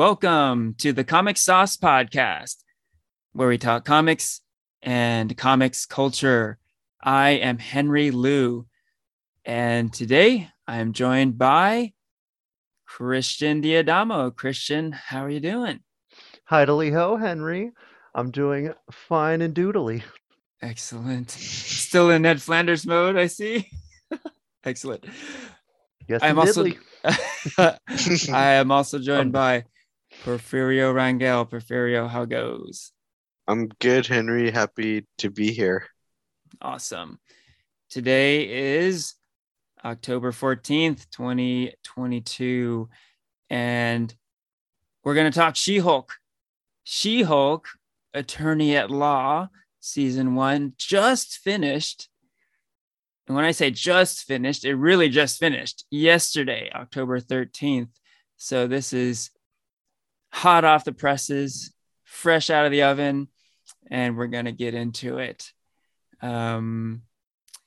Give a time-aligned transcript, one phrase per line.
[0.00, 2.56] Welcome to the Comic Sauce Podcast,
[3.34, 4.40] where we talk comics
[4.80, 6.56] and comics culture.
[7.02, 8.66] I am Henry Liu,
[9.44, 11.92] and today I am joined by
[12.86, 14.34] Christian Diadamo.
[14.34, 15.80] Christian, how are you doing?
[16.44, 17.70] Hi, ho, Henry.
[18.14, 20.02] I'm doing fine and doodly.
[20.62, 21.30] Excellent.
[21.30, 23.68] Still in Ned Flanders mode, I see.
[24.64, 25.04] Excellent.
[26.08, 26.64] Yes, I'm also
[27.58, 29.64] I am also joined um, by
[30.24, 31.48] Porfirio Rangel.
[31.48, 32.92] Porfirio, how goes?
[33.46, 34.50] I'm good, Henry.
[34.50, 35.86] Happy to be here.
[36.60, 37.18] Awesome.
[37.88, 39.14] Today is
[39.84, 42.88] October 14th, 2022,
[43.48, 44.14] and
[45.02, 46.14] we're going to talk She Hulk.
[46.84, 47.66] She Hulk,
[48.14, 49.48] Attorney at Law,
[49.80, 52.10] season one, just finished
[53.30, 57.90] and when I say just finished, it really just finished yesterday, October 13th.
[58.36, 59.30] So this is
[60.32, 61.72] hot off the presses,
[62.04, 63.28] fresh out of the oven,
[63.90, 65.52] and we're going to get into it.
[66.22, 67.02] Um,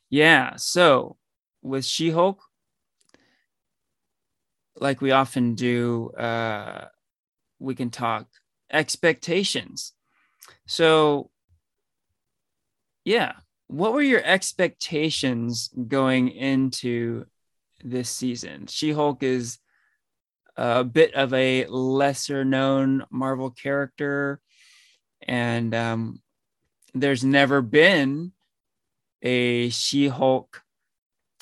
[0.10, 0.56] yeah.
[0.58, 1.18] So
[1.62, 2.42] with She Hulk,
[4.76, 6.88] like we often do, uh,
[7.60, 8.28] we can talk
[8.72, 9.94] expectations.
[10.66, 11.30] So,
[13.06, 13.34] yeah,
[13.68, 17.26] what were your expectations going into
[17.84, 18.68] this season?
[18.68, 19.60] She Hulk is
[20.56, 24.40] a bit of a lesser known Marvel character,
[25.28, 26.22] and um,
[26.94, 28.32] there's never been
[29.22, 30.62] a She Hulk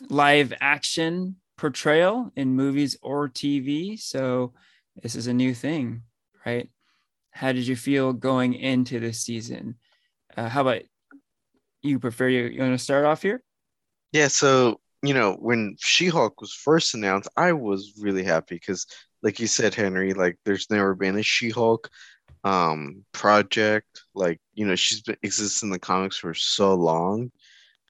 [0.10, 4.00] live action portrayal in movies or TV.
[4.00, 4.54] So
[5.02, 6.04] this is a new thing,
[6.46, 6.70] right?
[7.32, 9.76] How did you feel going into this season?
[10.36, 10.82] Uh, how about
[11.82, 13.44] you Porfirio, you want to start off here?
[14.12, 18.86] Yeah, so you know, when She-Hulk was first announced, I was really happy because,
[19.24, 21.90] like you said, Henry, like there's never been a She-Hulk
[22.44, 24.02] um project.
[24.16, 27.32] Like, you know, she's been exists in the comics for so long.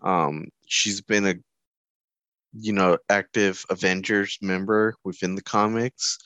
[0.03, 1.35] Um, she's been a
[2.53, 6.17] you know, active Avengers member within the comics,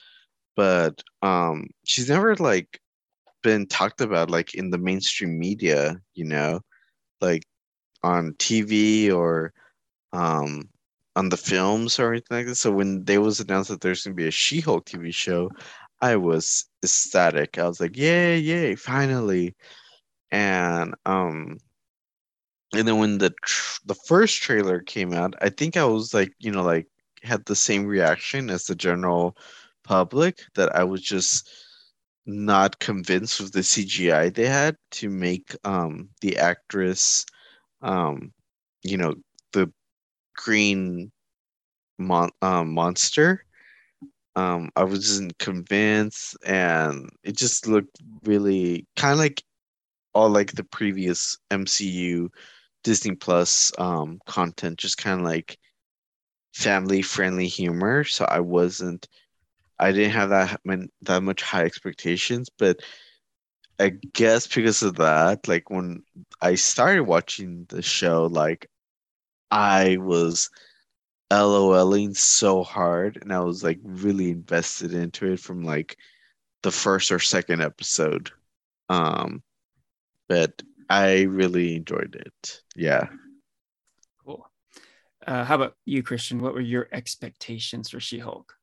[0.55, 2.79] but um she's never like
[3.43, 6.61] been talked about like in the mainstream media, you know.
[7.21, 7.43] Like
[8.03, 9.53] on TV or
[10.13, 10.69] um,
[11.15, 12.55] on the films or anything like that.
[12.55, 15.51] So when they was announced that there's gonna be a She-Hulk TV show,
[16.01, 17.57] I was ecstatic.
[17.57, 19.55] I was like, yay, yay, finally.
[20.31, 21.59] And um
[22.73, 26.33] and then when the tr- the first trailer came out, I think I was like,
[26.39, 26.87] you know, like
[27.23, 29.37] had the same reaction as the general
[29.83, 31.49] public that I was just
[32.25, 37.25] not convinced with the CGI they had to make um the actress
[37.83, 38.33] um,
[38.83, 39.15] you know,
[40.35, 41.11] green
[41.97, 43.45] mon- um, monster.
[44.35, 49.41] Um, I wasn't convinced, and it just looked really kind of like
[50.13, 52.29] all like the previous MCU
[52.83, 55.57] Disney Plus um, content, just kind of like
[56.53, 58.03] family friendly humor.
[58.03, 59.07] So I wasn't,
[59.79, 60.59] I didn't have that
[61.01, 62.79] that much high expectations, but
[63.79, 66.03] I guess because of that, like when
[66.41, 68.69] I started watching the show, like
[69.51, 70.49] I was
[71.31, 75.97] LOLing so hard and I was like really invested into it from like
[76.63, 78.31] the first or second episode.
[78.89, 79.43] Um
[80.27, 82.61] but I really enjoyed it.
[82.75, 83.07] Yeah.
[84.23, 84.49] Cool.
[85.25, 86.39] Uh, how about you, Christian?
[86.41, 88.55] What were your expectations for She Hulk?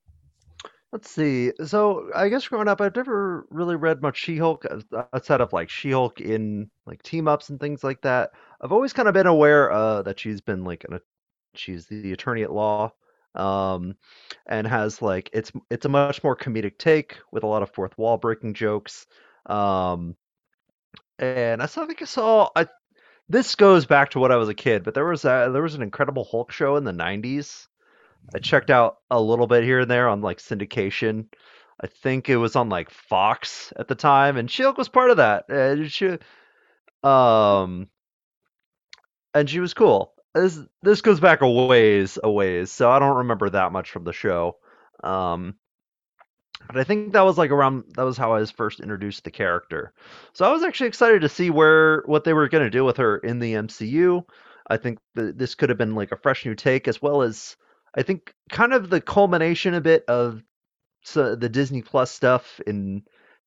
[0.92, 1.52] Let's see.
[1.64, 4.66] So I guess growing up, I've never really read much She-Hulk
[5.14, 8.30] outside of like She-Hulk in like team ups and things like that.
[8.60, 11.00] I've always kind of been aware uh, that she's been like an
[11.54, 12.92] she's the attorney at law,
[13.34, 13.96] um,
[14.46, 17.96] and has like it's it's a much more comedic take with a lot of fourth
[17.98, 19.06] wall breaking jokes.
[19.46, 20.16] Um,
[21.18, 22.66] and I I think I saw I
[23.28, 25.74] this goes back to what I was a kid, but there was a, there was
[25.74, 27.68] an Incredible Hulk show in the '90s
[28.34, 31.26] I checked out a little bit here and there on like syndication.
[31.80, 35.16] I think it was on like Fox at the time, and She-Hulk was part of
[35.16, 35.48] that.
[35.48, 36.18] And she,
[37.02, 37.88] um,
[39.34, 40.12] and she was cool.
[40.34, 44.04] This this goes back a ways, a ways, so I don't remember that much from
[44.04, 44.56] the show.
[45.02, 45.56] Um,
[46.68, 49.24] but I think that was like around that was how I was first introduced to
[49.24, 49.92] the character.
[50.32, 52.96] So I was actually excited to see where what they were going to do with
[52.98, 54.24] her in the MCU.
[54.70, 57.56] I think that this could have been like a fresh new take, as well as
[57.94, 60.42] I think kind of the culmination a bit of
[61.14, 63.02] the Disney Plus stuff in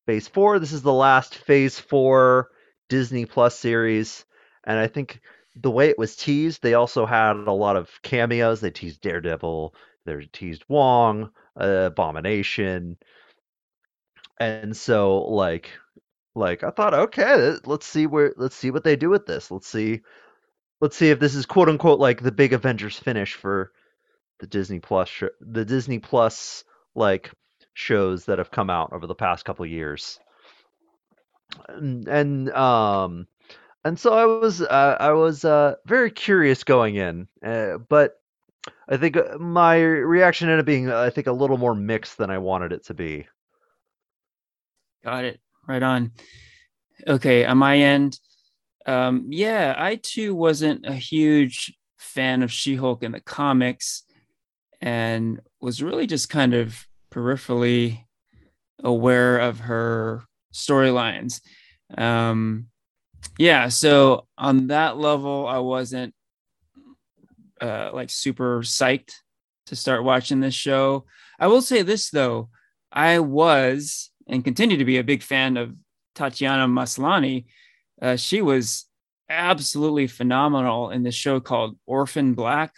[0.06, 0.58] Phase Four.
[0.58, 2.50] This is the last Phase Four
[2.88, 4.24] Disney Plus series,
[4.64, 5.20] and I think
[5.56, 8.60] the way it was teased, they also had a lot of cameos.
[8.60, 12.98] They teased Daredevil, they teased Wong, uh, Abomination,
[14.38, 15.70] and so like
[16.34, 19.50] like I thought, okay, let's see where let's see what they do with this.
[19.50, 20.02] Let's see
[20.80, 23.72] let's see if this is quote unquote like the big Avengers finish for
[24.38, 27.30] the Disney Plus sh- the Disney Plus like
[27.74, 30.18] shows that have come out over the past couple years.
[31.68, 33.26] And, and um
[33.86, 38.20] and so I was uh, I was uh, very curious going in, uh, but
[38.88, 42.28] I think uh, my reaction ended up being I think a little more mixed than
[42.28, 43.28] I wanted it to be.
[45.04, 45.40] Got it.
[45.68, 46.10] Right on.
[47.06, 48.18] Okay, on my end,
[48.86, 54.02] um, yeah, I too wasn't a huge fan of She-Hulk in the comics,
[54.80, 58.04] and was really just kind of peripherally
[58.82, 61.40] aware of her storylines.
[61.96, 62.66] Um,
[63.38, 66.14] yeah, so on that level, I wasn't
[67.60, 69.12] uh, like super psyched
[69.66, 71.06] to start watching this show.
[71.38, 72.50] I will say this though,
[72.92, 75.74] I was and continue to be a big fan of
[76.14, 77.46] Tatiana Maslany.
[78.00, 78.86] Uh, she was
[79.28, 82.72] absolutely phenomenal in this show called Orphan Black.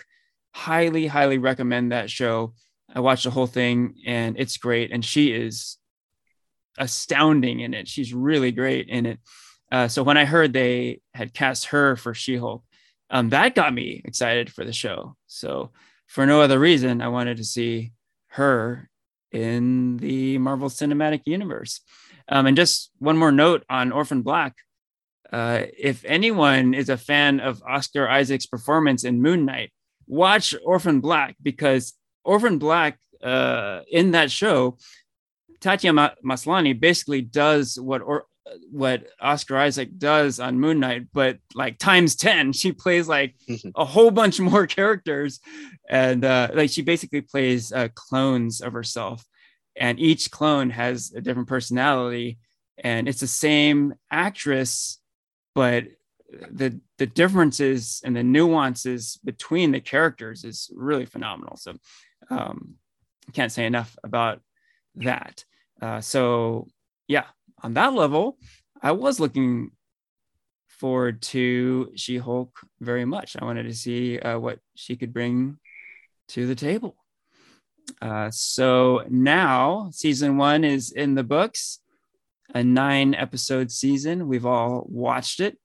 [0.58, 2.52] Highly, highly recommend that show.
[2.92, 4.90] I watched the whole thing and it's great.
[4.90, 5.76] And she is
[6.76, 7.86] astounding in it.
[7.86, 9.20] She's really great in it.
[9.70, 12.64] Uh, so when I heard they had cast her for She Hulk,
[13.08, 15.16] um, that got me excited for the show.
[15.28, 15.70] So
[16.08, 17.92] for no other reason, I wanted to see
[18.28, 18.90] her
[19.30, 21.82] in the Marvel Cinematic Universe.
[22.28, 24.56] Um, and just one more note on Orphan Black.
[25.32, 29.70] Uh, if anyone is a fan of Oscar Isaac's performance in Moon Knight,
[30.08, 31.94] watch Orphan Black because
[32.24, 34.78] Orphan Black uh, in that show,
[35.60, 38.24] Tatiana Maslany basically does what or,
[38.70, 42.52] what Oscar Isaac does on Moon Knight, but like times 10.
[42.58, 43.34] She plays like
[43.76, 45.40] a whole bunch more characters.
[45.88, 49.24] And uh, like she basically plays uh, clones of herself.
[49.76, 52.38] And each clone has a different personality.
[52.82, 54.98] And it's the same actress,
[55.54, 55.84] but
[56.50, 61.56] the the differences and the nuances between the characters is really phenomenal.
[61.56, 61.74] So
[62.30, 62.74] um,
[63.32, 64.40] can't say enough about
[64.96, 65.44] that.
[65.80, 66.66] Uh, so
[67.06, 67.24] yeah,
[67.62, 68.38] on that level,
[68.82, 69.70] I was looking
[70.68, 73.36] forward to She Hulk very much.
[73.40, 75.58] I wanted to see uh, what she could bring
[76.28, 76.96] to the table.
[78.02, 81.80] Uh, so now season one is in the books,
[82.54, 84.28] a nine episode season.
[84.28, 85.58] We've all watched it.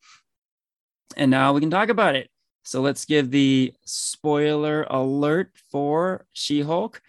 [1.15, 2.30] And now we can talk about it.
[2.63, 7.01] So let's give the spoiler alert for She Hulk.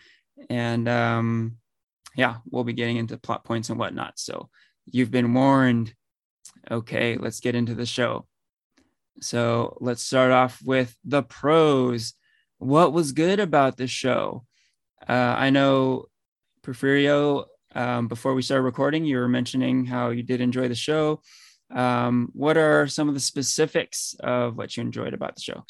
[0.50, 1.56] And um,
[2.16, 4.18] yeah, we'll be getting into plot points and whatnot.
[4.18, 4.48] So
[4.86, 5.94] You've been warned.
[6.70, 8.26] Okay, let's get into the show.
[9.20, 12.14] So let's start off with the pros.
[12.58, 14.44] What was good about the show?
[15.06, 16.06] Uh, I know,
[16.62, 21.20] Porfirio, um, before we started recording, you were mentioning how you did enjoy the show.
[21.70, 25.64] Um, what are some of the specifics of what you enjoyed about the show?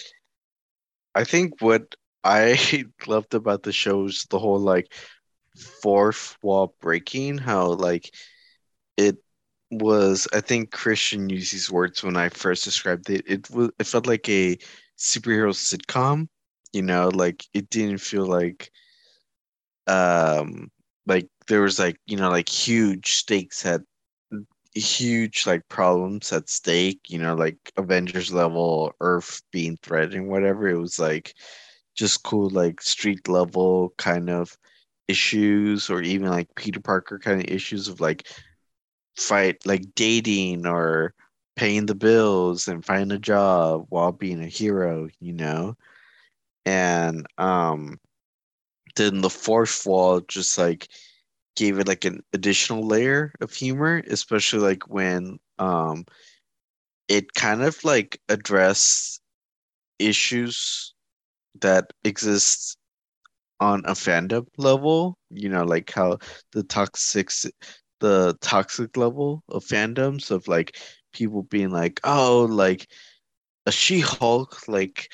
[1.14, 4.92] I think what I loved about the show is the whole like
[5.82, 8.10] fourth wall breaking, how like
[8.96, 9.16] it
[9.70, 13.24] was I think Christian used these words when I first described it.
[13.26, 14.56] It was it felt like a
[14.98, 16.28] superhero sitcom,
[16.72, 18.70] you know, like it didn't feel like
[19.86, 20.70] um
[21.06, 23.82] like there was like, you know, like huge stakes at
[24.74, 30.68] huge like problems at stake, you know, like Avengers level Earth being threatened, whatever.
[30.68, 31.34] It was like
[31.94, 34.56] just cool like street level kind of
[35.08, 38.26] issues or even like Peter Parker kind of issues of like
[39.16, 41.14] fight like dating or
[41.56, 45.76] paying the bills and finding a job while being a hero, you know?
[46.66, 48.00] And um
[48.96, 50.88] then the fourth wall just like
[51.56, 56.04] gave it like an additional layer of humor, especially like when um
[57.08, 59.20] it kind of like addressed
[59.98, 60.94] issues
[61.60, 62.78] that exist
[63.60, 66.18] on a fandom level, you know, like how
[66.52, 67.30] the toxic
[68.00, 70.78] the toxic level of fandoms of like
[71.12, 72.88] people being like, oh, like
[73.66, 75.10] a She Hulk, like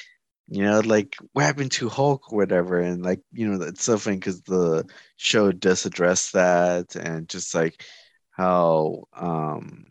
[0.51, 3.99] you know, like what happened to Hulk or whatever, and like you know, it's so
[3.99, 4.85] funny because the
[5.17, 7.85] show does address that, and just like
[8.33, 9.87] how um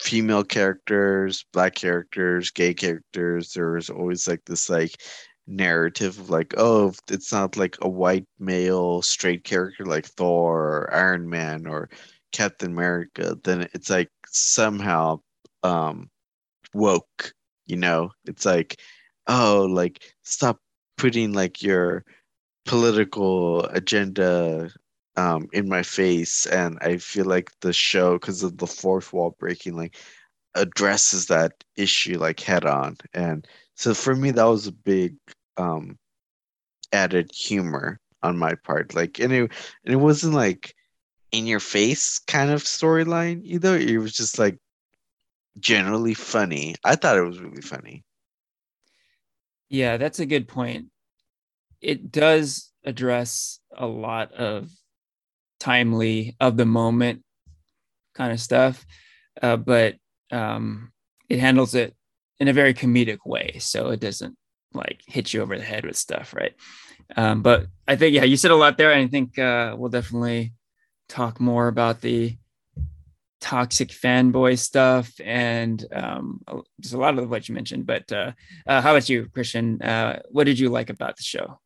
[0.00, 4.92] female characters, black characters, gay characters, there's always like this like
[5.46, 10.94] narrative of like, oh, it's not like a white male straight character like Thor or
[10.94, 11.90] Iron Man or
[12.32, 15.20] Captain America, then it's like somehow
[15.62, 16.10] um
[16.74, 17.32] woke,
[17.66, 18.10] you know?
[18.26, 18.80] It's like,
[19.30, 20.60] oh, like stop
[20.98, 22.04] putting like your
[22.66, 24.70] political agenda
[25.16, 29.36] um, in my face, and I feel like the show, because of the fourth wall
[29.38, 29.96] breaking, like
[30.54, 32.96] addresses that issue like head on.
[33.14, 33.46] And
[33.76, 35.16] so for me, that was a big
[35.56, 35.98] um,
[36.92, 38.94] added humor on my part.
[38.94, 39.52] Like, and it,
[39.84, 40.74] and it wasn't like
[41.32, 43.76] in your face kind of storyline either.
[43.76, 44.58] It was just like
[45.60, 46.74] generally funny.
[46.84, 48.04] I thought it was really funny.
[49.70, 50.86] Yeah, that's a good point.
[51.80, 54.68] It does address a lot of
[55.60, 57.22] timely of the moment
[58.14, 58.84] kind of stuff,
[59.40, 59.96] uh, but
[60.32, 60.92] um,
[61.28, 61.94] it handles it
[62.40, 64.36] in a very comedic way, so it doesn't
[64.74, 66.54] like hit you over the head with stuff, right?
[67.16, 69.90] Um, but I think yeah, you said a lot there, and I think uh, we'll
[69.90, 70.52] definitely
[71.08, 72.36] talk more about the
[73.40, 76.40] toxic fanboy stuff and um,
[76.78, 77.86] there's a lot of what you mentioned.
[77.86, 78.32] But uh,
[78.66, 79.80] uh, how about you, Christian?
[79.82, 81.58] Uh, what did you like about the show?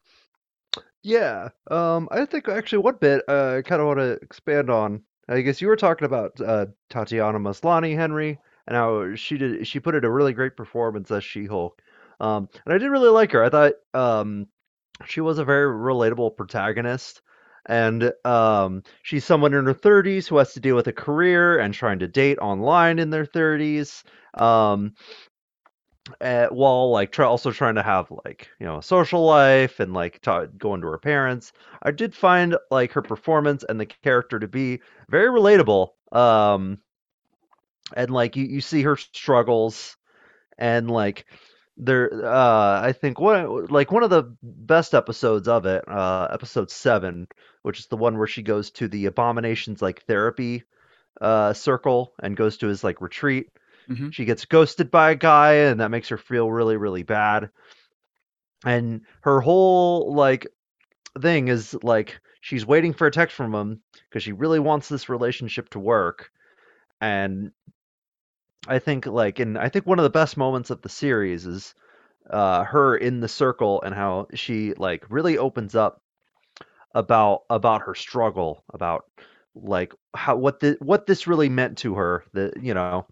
[1.02, 5.02] Yeah, um, I think actually one bit uh, I kind of want to expand on.
[5.28, 9.66] I guess you were talking about uh, Tatiana Maslany, Henry, and how she did.
[9.66, 11.80] She put in a really great performance as She-Hulk,
[12.20, 13.44] um, and I did really like her.
[13.44, 14.46] I thought um,
[15.06, 17.20] she was a very relatable protagonist
[17.66, 21.74] and um, she's someone in her 30s who has to deal with a career and
[21.74, 24.04] trying to date online in their 30s
[24.34, 24.94] um,
[26.20, 29.94] uh, while like try, also trying to have like you know a social life and
[29.94, 31.52] like ta- going to her parents.
[31.82, 36.78] I did find like her performance and the character to be very relatable um
[37.96, 39.96] and like you, you see her struggles
[40.58, 41.26] and like
[41.76, 46.70] there uh i think one like one of the best episodes of it uh episode
[46.70, 47.26] seven
[47.62, 50.62] which is the one where she goes to the abominations like therapy
[51.20, 53.48] uh circle and goes to his like retreat.
[53.88, 54.10] Mm-hmm.
[54.10, 57.50] she gets ghosted by a guy and that makes her feel really really bad.
[58.64, 60.46] And her whole like
[61.20, 65.08] thing is like she's waiting for a text from him because she really wants this
[65.08, 66.30] relationship to work.
[67.00, 67.52] And
[68.66, 71.74] I think like and I think one of the best moments of the series is
[72.30, 76.00] uh her in the circle and how she like really opens up
[76.94, 79.04] about about her struggle about
[79.54, 83.06] like how what the what this really meant to her the you know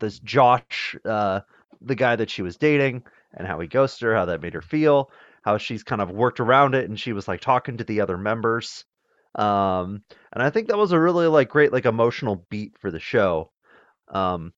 [0.00, 1.40] this Josh uh
[1.80, 4.62] the guy that she was dating and how he ghosted her how that made her
[4.62, 5.10] feel
[5.42, 8.18] how she's kind of worked around it and she was like talking to the other
[8.18, 8.84] members
[9.36, 12.98] um and I think that was a really like great like emotional beat for the
[12.98, 13.52] show
[14.10, 14.52] um,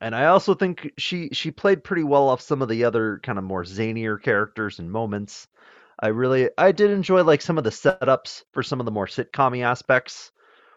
[0.00, 3.38] and I also think she she played pretty well off some of the other kind
[3.38, 5.46] of more zanier characters and moments.
[6.00, 9.06] I really I did enjoy like some of the setups for some of the more
[9.06, 10.32] sitcom aspects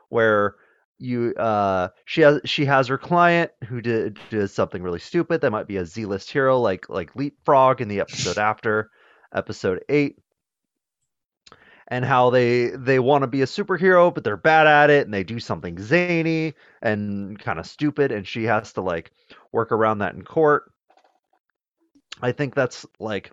[0.10, 0.56] where
[1.00, 5.52] you uh she has she has her client who did does something really stupid that
[5.52, 8.92] might be a Z-list hero like like Leapfrog in the episode after
[9.34, 10.18] episode 8
[11.88, 15.14] and how they they want to be a superhero but they're bad at it and
[15.14, 19.12] they do something zany and kind of stupid and she has to like
[19.52, 20.72] work around that in court.
[22.22, 23.32] I think that's like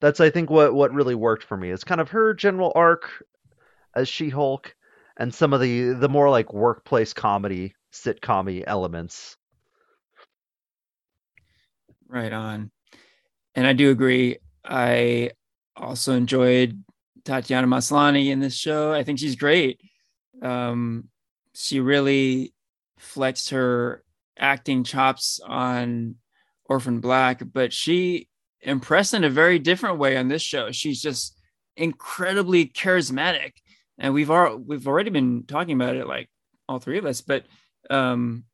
[0.00, 1.70] that's i think what what really worked for me.
[1.70, 3.22] Is kind of her general arc
[3.94, 4.74] as she-hulk
[5.16, 9.36] and some of the the more like workplace comedy sitcom elements.
[12.08, 12.70] Right on.
[13.54, 14.38] And i do agree.
[14.64, 15.30] I
[15.76, 16.82] also enjoyed
[17.24, 18.92] Tatiana Maslany in this show.
[18.92, 19.80] I think she's great.
[20.42, 21.08] Um,
[21.54, 22.54] she really
[22.98, 24.02] flexed her
[24.38, 26.16] acting chops on
[26.64, 28.28] Orphan Black, but she
[28.60, 30.70] impressed in a very different way on this show.
[30.70, 31.36] She's just
[31.76, 33.52] incredibly charismatic,
[33.98, 36.30] and we've all we've already been talking about it, like
[36.68, 37.20] all three of us.
[37.20, 37.44] But
[37.88, 38.44] um,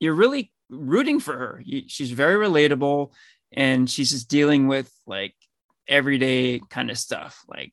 [0.00, 1.62] you're really rooting for her.
[1.86, 3.12] She's very relatable,
[3.52, 5.34] and she's just dealing with like
[5.88, 7.72] everyday kind of stuff like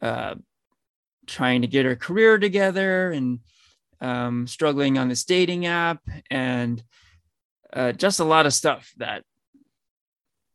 [0.00, 0.34] uh,
[1.26, 3.40] trying to get her career together and
[4.00, 6.00] um, struggling on this dating app
[6.30, 6.82] and
[7.72, 9.22] uh, just a lot of stuff that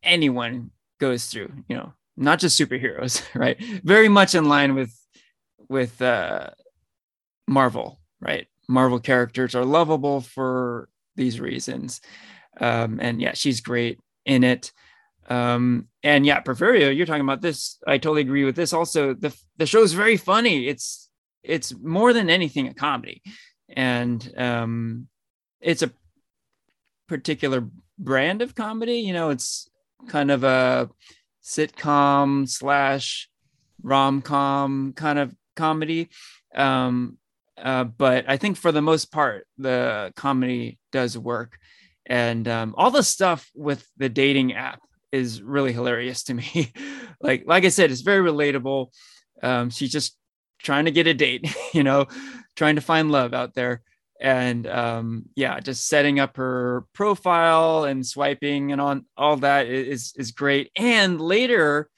[0.04, 3.62] anyone goes through you know not just superheroes right?
[3.84, 4.94] Very much in line with
[5.70, 6.50] with uh,
[7.48, 8.48] marvel right?
[8.68, 12.02] Marvel characters are lovable for these reasons.
[12.60, 14.74] Um, and yeah she's great in it
[15.28, 17.78] um, and yeah, Porfirio, you're talking about this.
[17.86, 18.74] I totally agree with this.
[18.74, 20.68] Also, the the show is very funny.
[20.68, 21.10] It's
[21.44, 23.22] it's more than anything a comedy,
[23.70, 25.08] and um,
[25.60, 25.92] it's a
[27.08, 27.68] particular
[28.00, 29.00] brand of comedy.
[29.00, 29.70] You know, it's
[30.08, 30.90] kind of a
[31.44, 33.30] sitcom slash
[33.84, 36.10] rom com kind of comedy.
[36.56, 37.18] Um,
[37.62, 41.58] uh, but I think for the most part, the comedy does work.
[42.06, 44.80] And um, all the stuff with the dating app
[45.12, 46.74] is really hilarious to me.
[47.22, 48.88] like like I said, it's very relatable.
[49.42, 50.18] Um, she's just
[50.60, 52.08] trying to get a date, you know,
[52.56, 53.82] trying to find love out there.
[54.20, 60.14] And um, yeah, just setting up her profile and swiping and on all that is
[60.18, 60.72] is great.
[60.76, 61.90] And later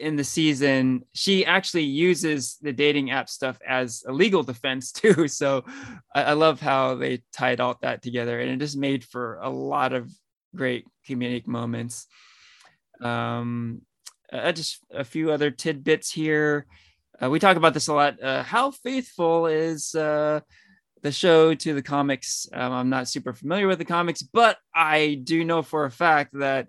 [0.00, 5.28] in the season, she actually uses the dating app stuff as a legal defense too.
[5.28, 5.64] So
[6.14, 9.50] I, I love how they tied all that together, and it just made for a
[9.50, 10.10] lot of
[10.54, 12.06] great comedic moments.
[13.00, 13.82] Um,
[14.32, 16.66] uh, just a few other tidbits here.
[17.20, 18.22] Uh, we talk about this a lot.
[18.22, 20.40] Uh, how faithful is uh,
[21.02, 22.48] the show to the comics?
[22.52, 26.32] Um, I'm not super familiar with the comics, but I do know for a fact
[26.34, 26.68] that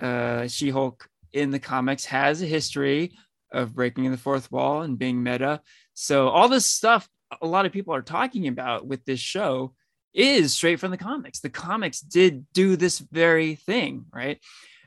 [0.00, 3.16] uh, She Hulk in the comics has a history
[3.52, 5.60] of breaking the fourth wall and being meta.
[5.94, 7.08] So all this stuff
[7.40, 9.74] a lot of people are talking about with this show
[10.14, 11.40] is straight from the comics.
[11.40, 14.38] The comics did do this very thing, right?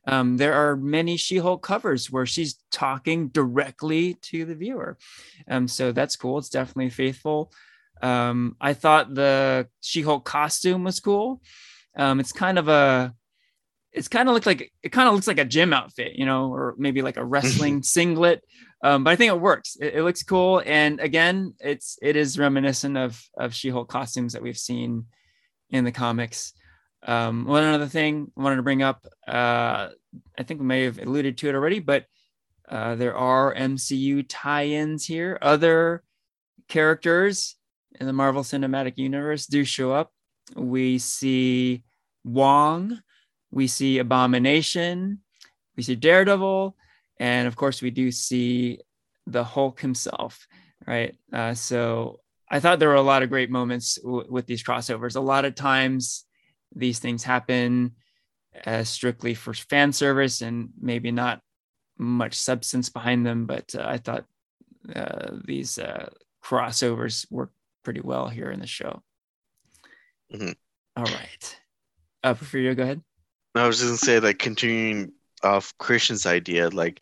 [0.08, 4.98] Um, there are many She-Hulk covers where she's talking directly to the viewer,
[5.50, 6.38] um, so that's cool.
[6.38, 7.52] It's definitely faithful.
[8.02, 11.42] Um, I thought the She-Hulk costume was cool.
[11.98, 13.14] Um, it's kind of a,
[13.92, 16.54] it's kind of looked like it kind of looks like a gym outfit, you know,
[16.54, 18.44] or maybe like a wrestling singlet.
[18.84, 19.76] Um, but I think it works.
[19.82, 24.42] It, it, looks cool, and again, it's it is reminiscent of of She-Hulk costumes that
[24.44, 25.08] we've seen
[25.70, 26.54] in the comics.
[27.04, 29.90] Um, one other thing I wanted to bring up, uh,
[30.38, 32.06] I think we may have alluded to it already, but
[32.68, 35.38] uh, there are MCU tie-ins here.
[35.42, 36.04] Other
[36.68, 37.56] characters
[38.00, 40.12] in the Marvel Cinematic Universe do show up.
[40.56, 41.84] We see
[42.24, 43.00] Wong,
[43.52, 45.20] we see Abomination,
[45.76, 46.76] we see Daredevil,
[47.20, 48.80] and of course we do see
[49.26, 50.48] the Hulk himself,
[50.86, 51.16] right?
[51.32, 52.20] Uh, so
[52.50, 55.16] I thought there were a lot of great moments w- with these crossovers.
[55.16, 56.26] A lot of times
[56.76, 57.96] these things happen
[58.66, 61.42] as strictly for fan service and maybe not
[61.98, 63.46] much substance behind them.
[63.46, 64.26] But uh, I thought
[64.96, 66.10] uh, these uh,
[66.44, 67.52] crossovers work
[67.84, 69.02] pretty well here in the show.
[70.34, 70.52] Mm-hmm.
[70.96, 71.60] All right.
[72.24, 73.02] Uh, Porfirio, go ahead.
[73.56, 77.02] I was just gonna say, like, continuing off Christian's idea, like,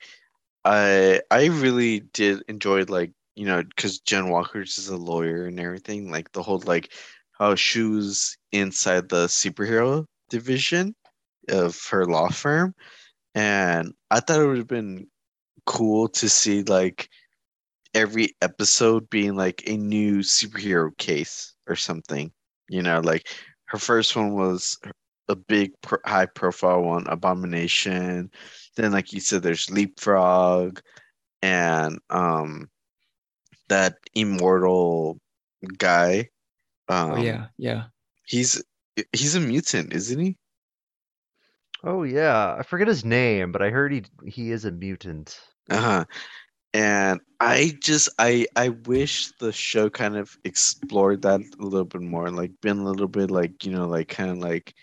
[0.63, 5.59] I I really did enjoy, like, you know, because Jen Walker's is a lawyer and
[5.59, 6.93] everything, like the whole like
[7.33, 10.95] how she was inside the superhero division
[11.49, 12.73] of her law firm.
[13.35, 15.07] And I thought it would have been
[15.65, 17.09] cool to see like
[17.93, 22.31] every episode being like a new superhero case or something.
[22.69, 23.29] You know, like
[23.65, 24.77] her first one was
[25.27, 28.31] a big pro- high profile one, Abomination.
[28.75, 30.79] Then, like you said, there's Leapfrog
[31.41, 32.69] and um
[33.69, 35.19] that immortal
[35.77, 36.29] guy
[36.87, 37.83] Oh, um, oh, yeah, yeah.
[38.25, 38.63] He's
[39.11, 40.37] he's a mutant, isn't he?
[41.83, 45.39] Oh yeah, I forget his name, but I heard he he is a mutant.
[45.69, 46.05] Uh huh.
[46.73, 52.01] And I just I I wish the show kind of explored that a little bit
[52.01, 54.73] more, like been a little bit like you know like kind of like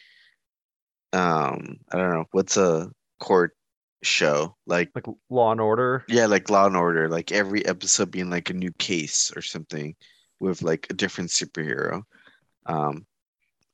[1.13, 2.91] um I don't know what's a
[3.21, 3.55] court
[4.03, 6.05] show like like Law and Order.
[6.09, 9.95] Yeah, like Law and Order, like every episode being like a new case or something
[10.41, 12.03] with like a different superhero.
[12.67, 13.07] Um,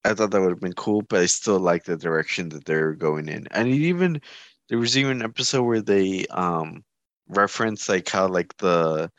[0.05, 2.95] I thought that would have been cool, but I still like the direction that they're
[2.95, 3.47] going in.
[3.51, 4.21] And even
[4.69, 6.85] there was even an episode where they um
[7.29, 9.11] referenced like how like the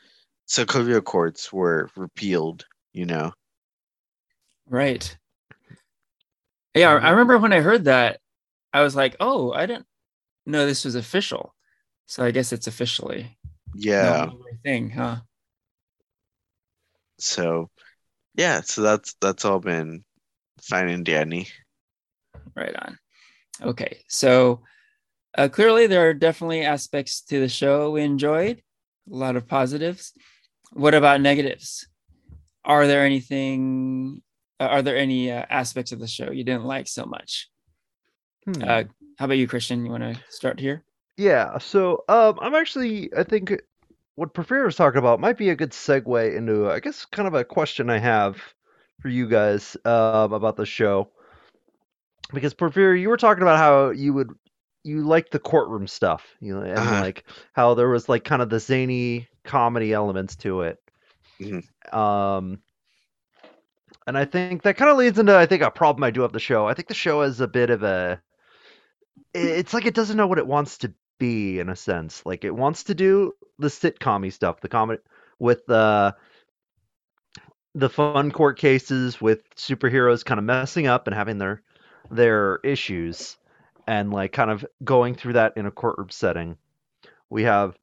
[0.48, 3.32] Sokovia Accords were repealed, you know.
[4.66, 5.16] Right.
[6.74, 8.20] Yeah, I remember when I heard that,
[8.72, 9.86] I was like, "Oh, I didn't
[10.46, 11.54] know this was official."
[12.06, 13.38] So I guess it's officially
[13.74, 14.30] yeah
[14.64, 15.20] thing, huh?
[17.18, 17.70] So
[18.34, 20.04] yeah, so that's that's all been
[20.62, 21.48] fine and dandy.
[22.54, 22.98] Right on.
[23.62, 24.62] Okay, so
[25.36, 28.62] uh, clearly there are definitely aspects to the show we enjoyed,
[29.10, 30.12] a lot of positives.
[30.72, 31.86] What about negatives?
[32.64, 34.22] Are there anything?
[34.58, 37.48] Uh, are there any uh, aspects of the show you didn't like so much?
[38.44, 38.62] Hmm.
[39.20, 39.84] How about you, Christian?
[39.84, 40.82] You want to start here?
[41.18, 41.58] Yeah.
[41.58, 43.54] So um, I'm actually, I think
[44.14, 47.34] what Porfirio was talking about might be a good segue into, I guess, kind of
[47.34, 48.38] a question I have
[49.02, 51.10] for you guys um, about the show.
[52.32, 54.30] Because Porfirio, you were talking about how you would
[54.84, 57.02] you like the courtroom stuff, you know, and uh-huh.
[57.02, 60.78] like how there was like kind of the zany comedy elements to it.
[61.38, 61.94] Mm-hmm.
[61.94, 62.62] Um,
[64.06, 66.32] and I think that kind of leads into I think a problem I do have
[66.32, 66.66] the show.
[66.66, 68.22] I think the show has a bit of a
[69.34, 72.24] it's like it doesn't know what it wants to be in a sense.
[72.24, 75.02] Like it wants to do the sitcom stuff, the comedy
[75.38, 76.12] with the uh,
[77.74, 81.62] the fun court cases with superheroes kind of messing up and having their
[82.10, 83.36] their issues
[83.86, 86.56] and like kind of going through that in a courtroom setting.
[87.28, 87.78] We have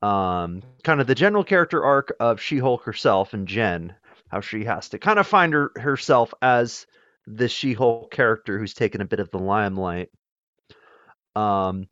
[0.00, 3.94] um, kind of the general character arc of She-Hulk herself and Jen,
[4.28, 6.86] how she has to kind of find her herself as
[7.26, 10.10] the She-Hulk character who's taken a bit of the limelight.
[11.36, 11.88] Um,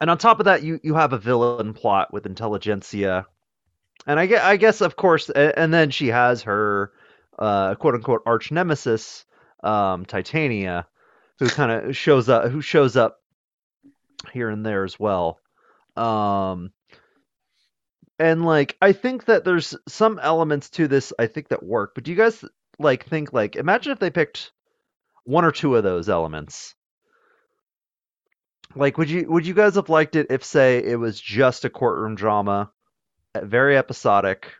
[0.00, 3.26] and on top of that, you you have a villain plot with Intelligentsia,
[4.06, 6.92] and I I guess of course, and then she has her
[7.38, 9.24] uh, quote unquote arch nemesis,
[9.62, 10.86] um, Titania,
[11.38, 13.18] who kind of shows up who shows up
[14.32, 15.38] here and there as well.
[15.96, 16.72] Um,
[18.18, 22.04] and like I think that there's some elements to this I think that work, but
[22.04, 22.44] do you guys
[22.78, 24.52] like think like imagine if they picked
[25.24, 26.74] one or two of those elements
[28.74, 31.70] like, would you would you guys have liked it if, say, it was just a
[31.70, 32.70] courtroom drama,
[33.34, 34.52] eh, very episodic,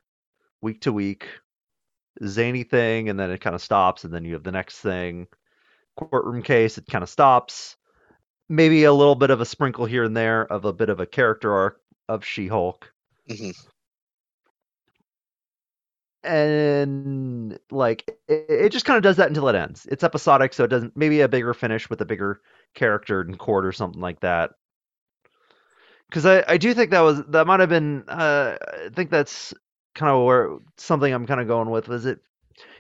[0.60, 1.26] week to week,
[2.24, 5.26] zany thing, and then it kind of stops, and then you have the next thing,
[5.96, 7.76] courtroom case, it kind of stops,
[8.48, 11.06] maybe a little bit of a sprinkle here and there of a bit of a
[11.06, 12.92] character arc of She-Hulk.
[13.30, 13.54] Mhm.
[16.26, 19.86] And like it, it just kind of does that until it ends.
[19.90, 22.40] It's episodic, so it doesn't maybe a bigger finish with a bigger
[22.74, 24.50] character in court or something like that.
[26.08, 29.54] Because I, I do think that was that might have been uh, I think that's
[29.94, 32.20] kind of where something I'm kind of going with was it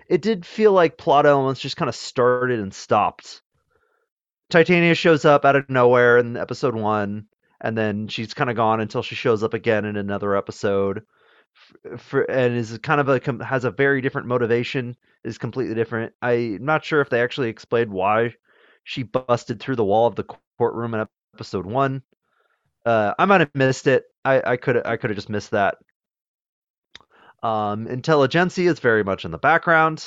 [0.08, 3.42] it did feel like plot elements just kind of started and stopped.
[4.50, 7.26] Titania shows up out of nowhere in episode one,
[7.60, 11.04] and then she's kind of gone until she shows up again in another episode.
[11.98, 14.96] For, and is kind of a has a very different motivation.
[15.24, 16.12] Is completely different.
[16.22, 18.34] I'm not sure if they actually explained why
[18.84, 20.24] she busted through the wall of the
[20.58, 22.02] courtroom in episode one.
[22.84, 24.04] Uh, I might have missed it.
[24.24, 25.78] I, I could I could have just missed that.
[27.42, 30.04] Um, Intelligentsia is very much in the background.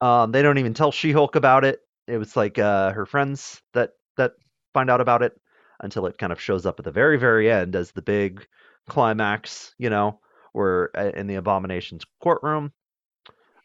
[0.00, 1.80] Um, they don't even tell She-Hulk about it.
[2.06, 4.32] It was like uh, her friends that that
[4.72, 5.32] find out about it
[5.80, 8.46] until it kind of shows up at the very very end as the big
[8.88, 9.74] climax.
[9.78, 10.20] You know,
[10.52, 12.72] where uh, in the Abomination's courtroom.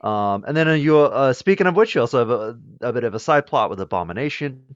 [0.01, 3.03] Um, and then uh, you, uh, speaking of which, you also have a, a bit
[3.05, 4.75] of a side plot with Abomination,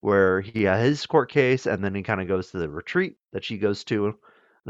[0.00, 3.16] where he has his court case, and then he kind of goes to the retreat
[3.32, 4.14] that she goes to in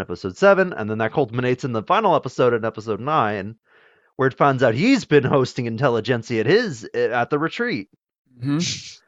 [0.01, 3.57] episode seven, and then that culminates in the final episode in episode nine,
[4.16, 7.88] where it finds out he's been hosting Intelligentsia at his at the retreat,
[8.42, 8.99] Mhm.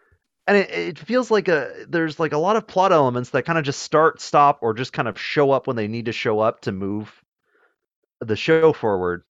[0.46, 3.58] and it, it feels like a there's like a lot of plot elements that kind
[3.58, 6.38] of just start, stop, or just kind of show up when they need to show
[6.40, 7.10] up to move
[8.20, 9.24] the show forward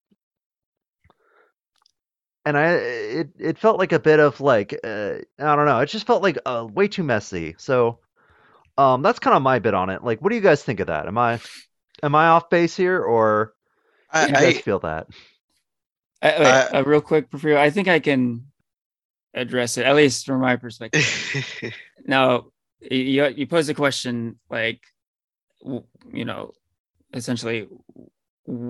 [2.45, 5.81] and I it it felt like a bit of like uh, I don't know.
[5.81, 7.55] It just felt like uh, way too messy.
[7.59, 7.99] So
[8.77, 10.05] um, that's kind of my bit on it.
[10.05, 11.07] Like, what do you guys think of that?
[11.07, 11.41] Am I
[12.03, 13.55] am I off base here, or
[14.21, 15.07] do you guys I, feel that?
[16.23, 18.47] I, wait, Uh, uh, real quick, Porfirio, I think I can
[19.35, 21.05] address it at least from my perspective.
[22.07, 22.47] Now,
[22.81, 24.81] you you posed a question like,
[26.13, 26.53] you know,
[27.15, 28.11] essentially, w-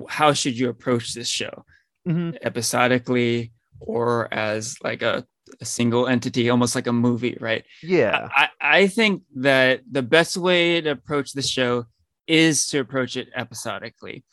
[0.09, 1.65] how should you approach this show?
[2.05, 5.25] hmm episodically or as like a,
[5.59, 7.65] a single entity, almost like a movie, right?
[7.83, 8.29] Yeah.
[8.35, 11.85] I, I think that the best way to approach the show
[12.27, 14.23] is to approach it episodically.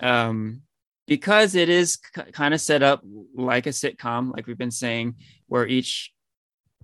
[0.00, 0.62] Um,
[1.06, 3.02] because it is k- kind of set up
[3.34, 6.12] like a sitcom, like we've been saying, where each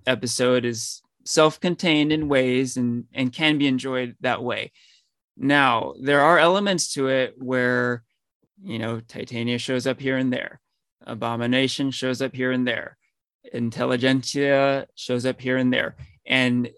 [0.05, 4.71] episode is self-contained in ways and and can be enjoyed that way.
[5.37, 8.03] Now, there are elements to it where
[8.61, 10.61] you know, Titania shows up here and there.
[11.05, 12.97] Abomination shows up here and there.
[13.53, 15.95] Intelligentsia shows up here and there.
[16.25, 16.69] And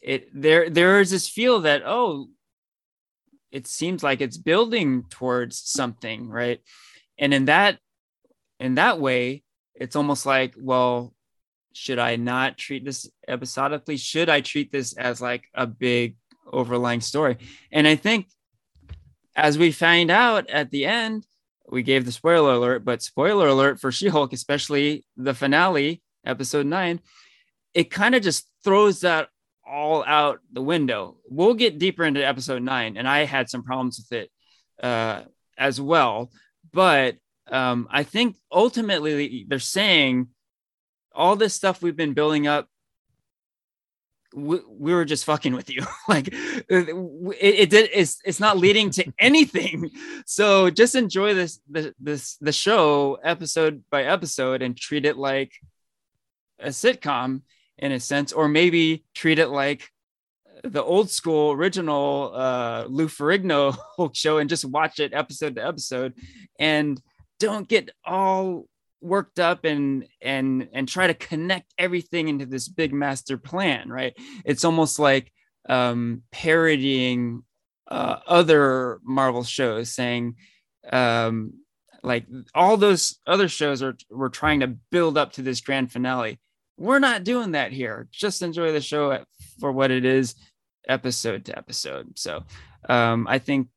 [0.00, 2.28] it there there is this feel that, oh,
[3.50, 6.60] it seems like it's building towards something, right?
[7.18, 7.78] And in that
[8.60, 9.42] in that way,
[9.74, 11.12] it's almost like, well,
[11.72, 13.96] should I not treat this episodically?
[13.96, 16.16] Should I treat this as like a big
[16.52, 17.38] overlying story?
[17.70, 18.26] And I think
[19.34, 21.26] as we find out at the end,
[21.68, 26.66] we gave the spoiler alert, but spoiler alert for She Hulk, especially the finale, episode
[26.66, 27.00] nine,
[27.74, 29.28] it kind of just throws that
[29.66, 31.16] all out the window.
[31.28, 34.30] We'll get deeper into episode nine, and I had some problems with it
[34.82, 35.22] uh,
[35.56, 36.30] as well.
[36.72, 37.16] But
[37.50, 40.28] um, I think ultimately they're saying
[41.14, 42.68] all this stuff we've been building up
[44.34, 45.84] we, we were just fucking with you.
[46.08, 46.88] Like it,
[47.40, 49.90] it did it's it's not leading to anything.
[50.26, 55.52] So just enjoy this the this the show episode by episode and treat it like
[56.58, 57.42] a sitcom
[57.78, 59.88] in a sense or maybe treat it like
[60.64, 63.76] the old school original uh Lou Ferrigno
[64.14, 66.14] show and just watch it episode to episode.
[66.58, 67.00] And
[67.38, 68.66] don't get all
[69.02, 74.14] worked up and and and try to connect everything into this big master plan right
[74.44, 75.32] it's almost like
[75.68, 77.42] um parodying
[77.92, 80.36] uh, other Marvel shows, saying
[80.90, 81.52] um,
[82.02, 86.40] like all those other shows are were trying to build up to this grand finale.
[86.78, 88.08] We're not doing that here.
[88.10, 89.24] Just enjoy the show
[89.60, 90.34] for what it is,
[90.88, 92.18] episode to episode.
[92.18, 92.44] So
[92.88, 93.68] um, I think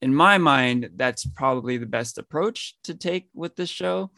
[0.00, 4.12] in my mind, that's probably the best approach to take with this show.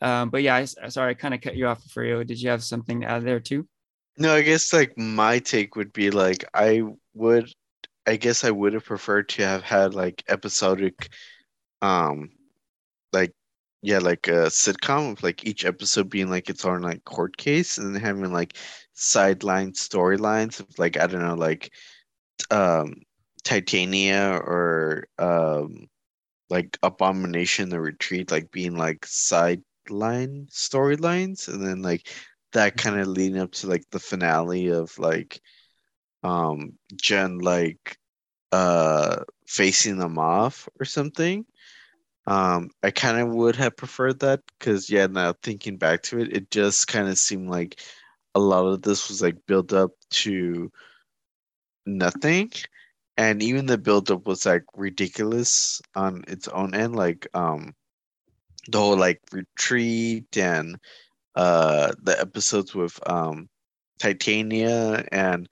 [0.00, 2.24] Um, but yeah, I, sorry, I kind of cut you off, Frio.
[2.24, 3.66] Did you have something to add there too?
[4.16, 6.82] No, I guess like my take would be like I
[7.14, 7.52] would,
[8.06, 11.08] I guess I would have preferred to have had like episodic,
[11.82, 12.30] um,
[13.12, 13.32] like
[13.82, 17.78] yeah, like a sitcom of like each episode being like its own like court case
[17.78, 18.56] and having like
[18.94, 21.72] sideline storylines of like I don't know like
[22.50, 22.94] um
[23.44, 25.88] Titania or um
[26.50, 29.06] like Abomination the Retreat like being like
[29.88, 32.08] sideline storylines and then like
[32.52, 35.40] that kind of leading up to like the finale of like
[36.22, 37.98] um Jen like
[38.52, 41.44] uh facing them off or something.
[42.26, 46.36] Um I kind of would have preferred that cuz yeah now thinking back to it
[46.36, 47.80] it just kind of seemed like
[48.34, 50.70] a lot of this was like built up to
[51.86, 52.50] nothing
[53.16, 57.74] and even the build up was like ridiculous on its own end like um
[58.68, 60.78] the whole like retreat and
[61.36, 63.48] uh the episodes with um
[63.98, 65.48] titania and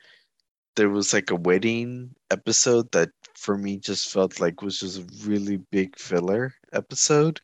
[0.76, 5.28] there was like a wedding episode that for me just felt like was just a
[5.28, 7.40] really big filler episode.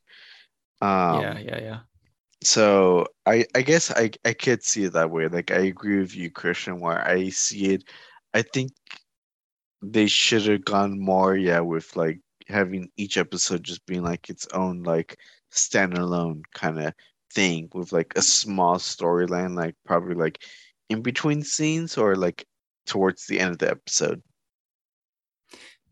[0.81, 1.79] Um yeah yeah yeah.
[2.43, 5.29] so i i guess i i could see it that way.
[5.29, 7.85] Like i agree with you christian where i see it
[8.33, 8.71] i think
[9.83, 14.47] they should have gone more, yeah, with like having each episode just being like its
[14.55, 15.19] own like
[15.53, 16.95] standalone kind of
[17.33, 20.43] thing with like a small storyline, like probably like
[20.89, 22.47] in between scenes or like
[22.87, 24.23] towards the end of the episode.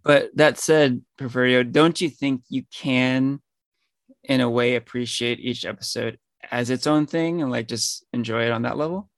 [0.02, 3.40] But that said, Porfirio, don't you think you can,
[4.22, 8.52] in a way, appreciate each episode as its own thing and like just enjoy it
[8.52, 9.10] on that level?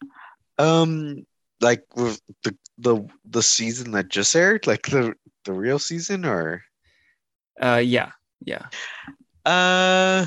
[0.59, 1.27] Um,
[1.61, 6.63] like with the the the season that just aired, like the the real season, or?
[7.61, 8.67] Uh, yeah, yeah.
[9.49, 10.27] Uh,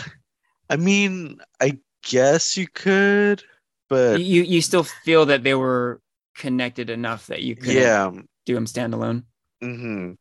[0.67, 3.43] I mean, I guess you could,
[3.87, 6.01] but you you still feel that they were
[6.35, 8.09] connected enough that you could yeah
[8.47, 9.23] do them standalone.
[9.61, 10.09] Mm-hmm.
[10.09, 10.17] Okay.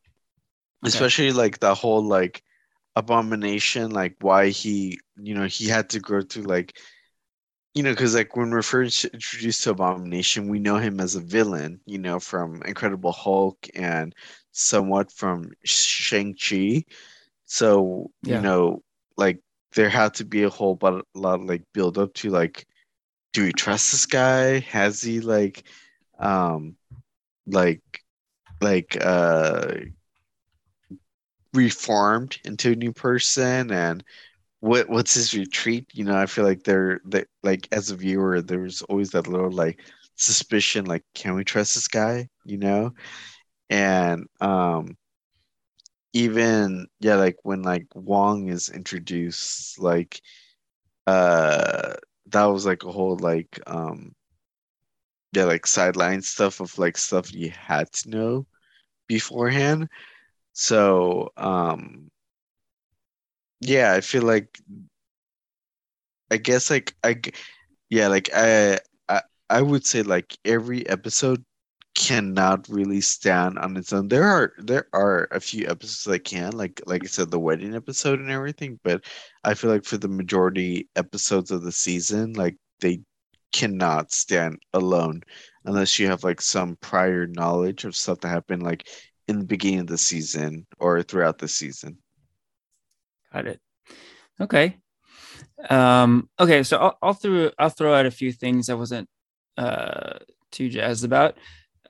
[0.83, 2.43] Especially like the whole like
[2.95, 6.77] abomination, like why he you know he had to go through like
[7.73, 11.21] you know, because like when we're first introduced to Abomination, we know him as a
[11.21, 14.13] villain, you know, from Incredible Hulk and
[14.51, 16.83] somewhat from Shang Chi.
[17.45, 18.35] So yeah.
[18.35, 18.83] you know,
[19.21, 19.39] like
[19.75, 22.65] there had to be a whole but a lot of like build up to like,
[23.33, 24.59] do we trust this guy?
[24.61, 25.63] Has he like,
[26.19, 26.75] um,
[27.47, 27.81] like,
[28.61, 29.75] like uh,
[31.53, 33.71] reformed into a new person?
[33.71, 34.03] And
[34.61, 35.87] what what's his retreat?
[35.93, 39.51] You know i feel like they're they, like as a viewer there's always that little
[39.51, 39.79] like
[40.17, 42.29] suspicion like can we trust this guy?
[42.45, 42.93] You know?
[43.69, 44.97] And um
[46.13, 50.21] even yeah like when like wong is introduced like
[51.07, 51.93] uh
[52.27, 54.13] that was like a whole like um
[55.33, 58.45] yeah like sideline stuff of like stuff you had to know
[59.07, 59.89] beforehand.
[60.53, 62.09] So um
[63.59, 64.59] yeah, I feel like
[66.31, 67.21] I guess like I
[67.89, 71.43] yeah, like I I I would say like every episode
[71.95, 74.07] cannot really stand on its own.
[74.07, 77.75] There are there are a few episodes that can, like like I said, the wedding
[77.75, 79.03] episode and everything, but
[79.43, 83.01] I feel like for the majority episodes of the season, like they
[83.51, 85.21] cannot stand alone
[85.65, 88.87] unless you have like some prior knowledge of stuff that happened like
[89.27, 91.97] in the beginning of the season or throughout the season.
[93.33, 93.59] Got it.
[94.39, 94.77] Okay.
[95.69, 99.07] Um, okay, so I'll, I'll throw I'll throw out a few things I wasn't
[99.57, 100.19] uh,
[100.51, 101.37] too jazzed about.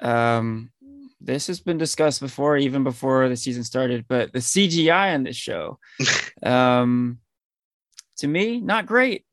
[0.01, 0.71] Um,
[1.19, 5.35] this has been discussed before, even before the season started, but the CGI on this
[5.35, 5.79] show,
[6.43, 7.19] um,
[8.17, 9.25] to me, not great.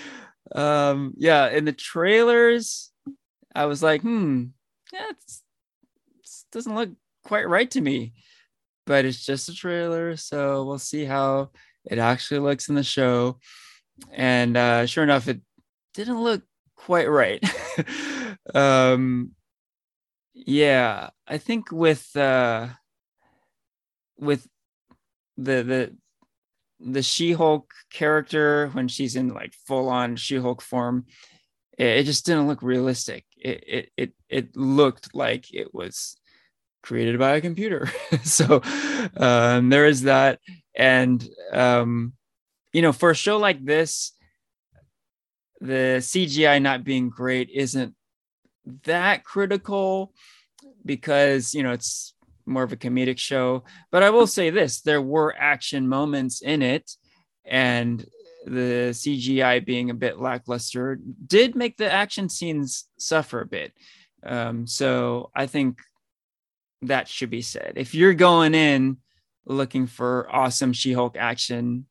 [0.54, 2.90] um, yeah, in the trailers,
[3.54, 4.46] I was like, hmm,
[4.92, 5.34] yeah, it
[6.52, 6.90] doesn't look
[7.24, 8.14] quite right to me
[8.86, 10.16] but it's just a trailer.
[10.16, 11.50] So we'll see how
[11.84, 13.38] it actually looks in the show.
[14.12, 15.40] And uh, sure enough, it
[15.94, 16.42] didn't look
[16.76, 17.42] quite right.
[18.54, 19.32] um,
[20.34, 22.68] yeah, I think with uh,
[24.18, 24.46] with
[25.36, 25.96] the the
[26.80, 31.06] the She-Hulk character when she's in like full on She-Hulk form,
[31.78, 33.24] it, it, just didn't look realistic.
[33.36, 36.16] It, it it it looked like it was
[36.84, 37.90] created by a computer.
[38.22, 38.62] so
[39.16, 40.38] um, there is that.
[40.76, 42.12] And, um,
[42.72, 44.12] you know, for a show like this,
[45.60, 47.94] the CGI not being great isn't
[48.84, 50.12] that critical
[50.84, 52.14] because, you know, it's
[52.46, 53.64] more of a comedic show.
[53.90, 56.90] But I will say this there were action moments in it.
[57.44, 58.04] And
[58.46, 63.72] the CGI being a bit lackluster did make the action scenes suffer a bit.
[64.22, 65.80] Um, so I think
[66.82, 67.74] that should be said.
[67.76, 68.98] If you're going in
[69.46, 71.86] looking for awesome She-Hulk action,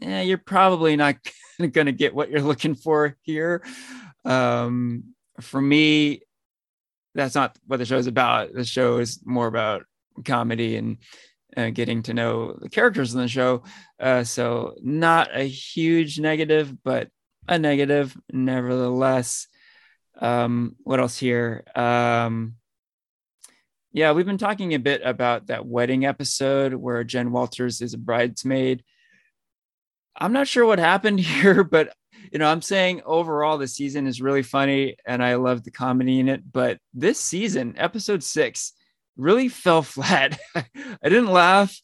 [0.00, 1.16] yeah, you're probably not
[1.58, 3.62] going to get what you're looking for here.
[4.24, 6.22] Um, for me,
[7.14, 8.52] that's not what the show is about.
[8.52, 9.84] The show is more about
[10.24, 10.98] comedy and
[11.56, 13.62] uh, getting to know the characters in the show.
[13.98, 17.08] Uh, so not a huge negative, but
[17.48, 19.48] a negative nevertheless.
[20.20, 21.64] Um, what else here?
[21.74, 22.54] Um,
[23.92, 27.98] yeah, we've been talking a bit about that wedding episode where Jen Walters is a
[27.98, 28.84] bridesmaid.
[30.14, 31.92] I'm not sure what happened here, but
[32.32, 36.20] you know, I'm saying overall the season is really funny and I love the comedy
[36.20, 36.42] in it.
[36.50, 38.72] But this season, episode six,
[39.16, 40.38] really fell flat.
[40.54, 40.64] I
[41.02, 41.76] didn't laugh.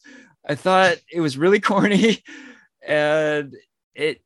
[0.47, 2.23] I thought it was really corny
[2.87, 3.53] and
[3.93, 4.21] it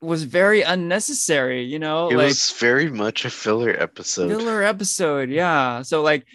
[0.00, 2.08] was very unnecessary, you know.
[2.08, 4.28] It like, was very much a filler episode.
[4.28, 5.82] Filler episode, yeah.
[5.82, 6.26] So like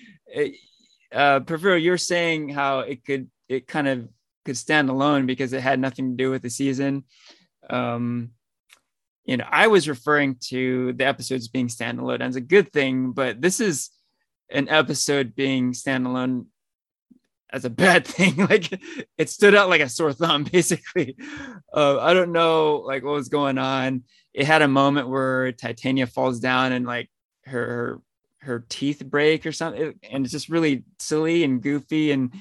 [1.12, 4.08] uh Porfirio, you're saying how it could it kind of
[4.48, 7.04] could stand alone because it had nothing to do with the season.
[7.70, 8.32] Um,
[9.28, 13.42] you know, I was referring to the episodes being standalone as a good thing, but
[13.42, 13.90] this is
[14.50, 16.46] an episode being standalone
[17.52, 18.38] as a bad thing.
[18.38, 18.72] like
[19.18, 21.18] it stood out like a sore thumb, basically.
[21.74, 24.04] Uh, I don't know like what was going on.
[24.34, 27.10] It had a moment where Titania falls down and like
[27.46, 28.00] her
[28.40, 32.12] her teeth break or something, and it's just really silly and goofy.
[32.12, 32.34] And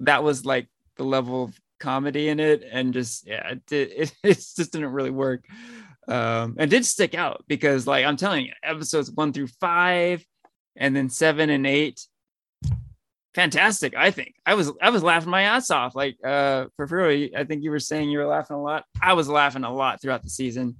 [0.00, 4.34] that was like the level of comedy in it, and just yeah, it it, it
[4.34, 5.44] just didn't really work.
[6.08, 10.24] Um, and did stick out because like I'm telling you, episodes one through five,
[10.76, 12.00] and then seven and eight,
[13.34, 13.94] fantastic.
[13.94, 15.94] I think I was I was laughing my ass off.
[15.94, 17.30] Like uh, for real.
[17.36, 18.84] I think you were saying you were laughing a lot.
[19.00, 20.76] I was laughing a lot throughout the season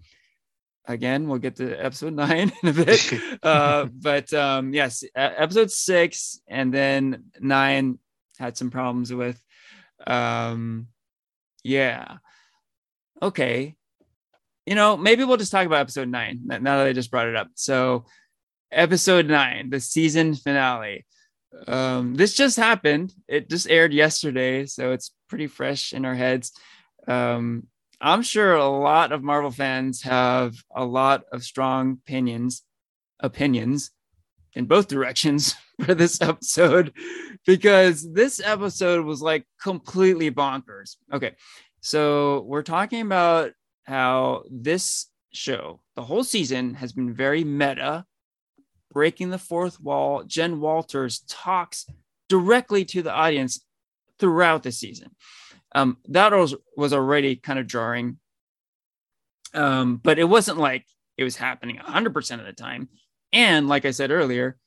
[0.89, 3.13] again we'll get to episode nine in a bit
[3.43, 7.99] uh, but um, yes episode six and then nine
[8.39, 9.41] had some problems with
[10.07, 10.89] um,
[11.63, 12.17] yeah
[13.23, 13.77] okay
[14.69, 17.37] you know maybe we'll just talk about episode nine now that i just brought it
[17.37, 18.05] up so
[18.71, 21.07] episode nine the season finale
[21.67, 26.53] um, this just happened it just aired yesterday so it's pretty fresh in our heads
[27.07, 27.67] um,
[28.01, 32.63] I'm sure a lot of Marvel fans have a lot of strong opinions,
[33.19, 33.91] opinions
[34.55, 36.93] in both directions for this episode
[37.45, 40.97] because this episode was like completely bonkers.
[41.13, 41.35] Okay.
[41.81, 43.53] So we're talking about
[43.89, 48.05] how this show, the whole season, has been very meta,
[48.93, 50.25] breaking the fourth wall.
[50.25, 51.87] Jen Walters talks
[52.29, 53.65] directly to the audience
[54.19, 55.17] throughout the season.
[55.75, 58.19] Um, that was was already kind of jarring,
[59.55, 60.85] um, but it wasn't like
[61.17, 62.91] it was happening 100% of the time.
[63.33, 64.59] And like I said earlier,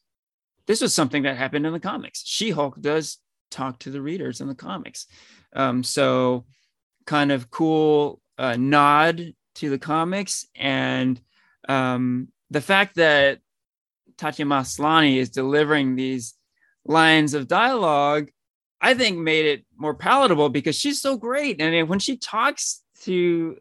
[0.66, 2.24] this was something that happened in the comics.
[2.26, 3.20] She Hulk does
[3.52, 5.06] talk to the readers in the comics,
[5.54, 6.46] um, so
[7.06, 11.22] kind of cool uh, nod to the comics and
[11.70, 13.40] um, the fact that
[14.18, 16.36] Tatiana Maslany is delivering these
[16.86, 18.30] lines of dialogue
[18.82, 21.62] I think made it more palatable because she's so great.
[21.62, 23.58] And when she talks to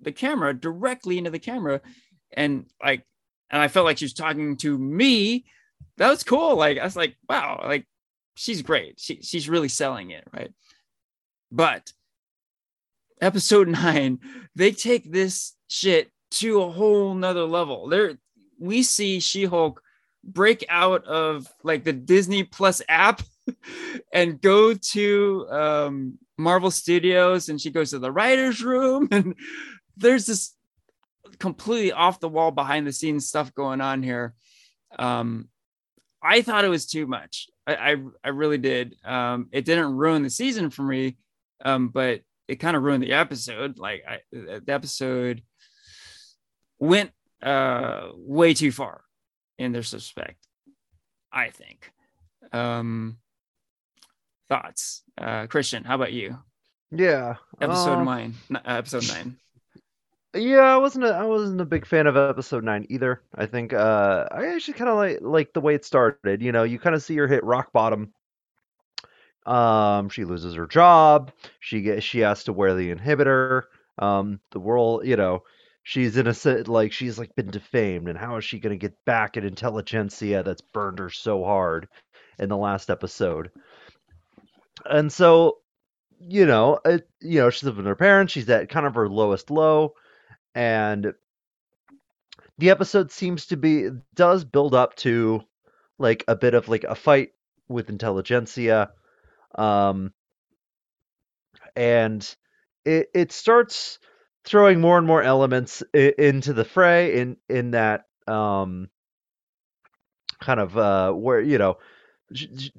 [0.00, 1.80] the camera directly into the camera,
[2.32, 3.04] and like,
[3.50, 5.46] and I felt like she was talking to me,
[5.96, 6.54] that was cool.
[6.54, 7.86] Like, I was like, wow, like
[8.36, 9.00] she's great.
[9.00, 10.24] She, she's really selling it.
[10.32, 10.52] Right.
[11.50, 11.92] But
[13.20, 14.20] episode nine,
[14.54, 17.88] they take this shit to a whole nother level.
[17.88, 18.18] There,
[18.58, 19.82] we see She Hulk
[20.24, 23.22] break out of like the Disney Plus app
[24.12, 29.34] and go to um, Marvel Studios and she goes to the writer's room and
[29.96, 30.54] there's this
[31.38, 34.34] completely off the wall behind the scenes stuff going on here.
[34.98, 35.48] Um,
[36.22, 37.48] I thought it was too much.
[37.66, 38.96] I, I, I really did.
[39.04, 41.16] Um, it didn't ruin the season for me,
[41.64, 43.78] um, but it kind of ruined the episode.
[43.78, 45.42] Like I, the episode
[46.78, 47.10] went
[47.42, 49.02] uh, way too far
[49.58, 50.46] in their suspect.
[51.32, 51.90] I think.
[52.52, 53.18] Um,
[54.48, 55.02] thoughts.
[55.18, 56.38] Uh, Christian, how about you?
[56.90, 57.36] Yeah.
[57.60, 58.34] Episode uh, nine.
[58.54, 59.36] Uh, episode nine.
[60.34, 63.22] Yeah, I wasn't a, I wasn't a big fan of episode nine either.
[63.34, 66.42] I think uh, I actually kind of like like the way it started.
[66.42, 68.12] You know, you kind of see her hit rock bottom
[69.46, 71.30] Um, she loses her job.
[71.60, 73.62] She gets she has to wear the inhibitor.
[73.98, 75.44] Um, the world, you know,
[75.84, 79.04] she's in a sit like she's like been defamed, and how is she gonna get
[79.04, 81.88] back at Intelligencia that's burned her so hard
[82.38, 83.50] in the last episode?
[84.84, 85.58] And so,
[86.18, 88.32] you know, it, you know, she's living with her parents.
[88.32, 89.94] She's at kind of her lowest low,
[90.54, 91.14] and
[92.58, 95.42] the episode seems to be does build up to
[95.98, 97.30] like a bit of like a fight
[97.68, 98.90] with Intelligencia
[99.56, 100.12] um
[101.74, 102.36] and
[102.84, 103.98] it it starts
[104.44, 108.88] throwing more and more elements I- into the fray in in that um
[110.40, 111.78] kind of uh where you know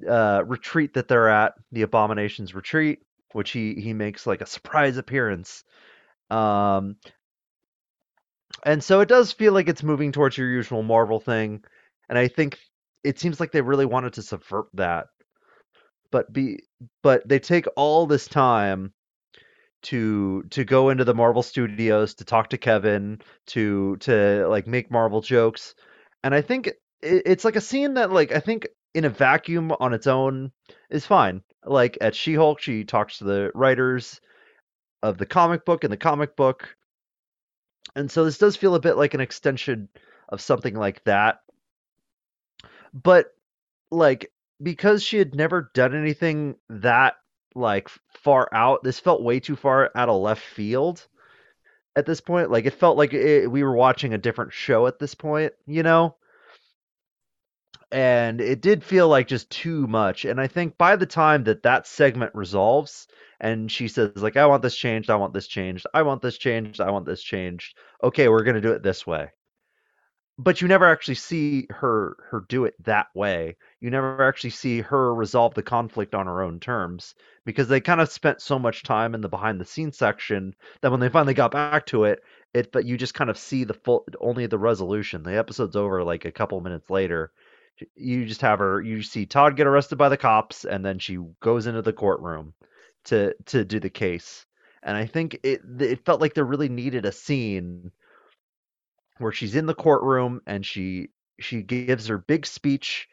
[0.08, 3.00] uh retreat that they're at the abominations retreat
[3.32, 5.64] which he he makes like a surprise appearance
[6.30, 6.96] um
[8.64, 11.62] and so it does feel like it's moving towards your usual Marvel thing,
[12.08, 12.58] and I think
[13.04, 15.06] it seems like they really wanted to subvert that.
[16.10, 16.60] But be
[17.02, 18.92] but they take all this time
[19.82, 24.90] to to go into the Marvel studios to talk to Kevin to to like make
[24.90, 25.74] Marvel jokes,
[26.24, 29.72] and I think it, it's like a scene that like I think in a vacuum
[29.80, 30.52] on its own
[30.90, 31.42] is fine.
[31.64, 34.20] Like at She-Hulk, she talks to the writers
[35.02, 36.76] of the comic book and the comic book
[37.94, 39.88] and so this does feel a bit like an extension
[40.28, 41.40] of something like that.
[42.94, 43.26] But
[43.90, 44.30] like
[44.62, 47.14] because she had never done anything that
[47.54, 47.88] like
[48.22, 51.06] far out, this felt way too far out of left field
[51.96, 52.50] at this point.
[52.50, 55.82] Like it felt like it, we were watching a different show at this point, you
[55.82, 56.16] know?
[57.90, 60.24] And it did feel like just too much.
[60.26, 63.08] And I think by the time that that segment resolves,
[63.40, 66.38] and she says like i want this changed i want this changed i want this
[66.38, 69.30] changed i want this changed okay we're going to do it this way
[70.38, 73.56] but you never actually see her her do it that way.
[73.80, 77.14] You never actually see her resolve the conflict on her own terms
[77.44, 80.90] because they kind of spent so much time in the behind the scenes section that
[80.90, 82.20] when they finally got back to it
[82.54, 85.22] it but you just kind of see the full only the resolution.
[85.22, 87.32] The episode's over like a couple minutes later.
[87.96, 91.18] You just have her you see todd get arrested by the cops and then she
[91.40, 92.54] goes into the courtroom
[93.06, 94.46] to to do the case.
[94.82, 97.90] And I think it it felt like there really needed a scene
[99.18, 101.10] where she's in the courtroom and she
[101.40, 103.08] she gives her big speech.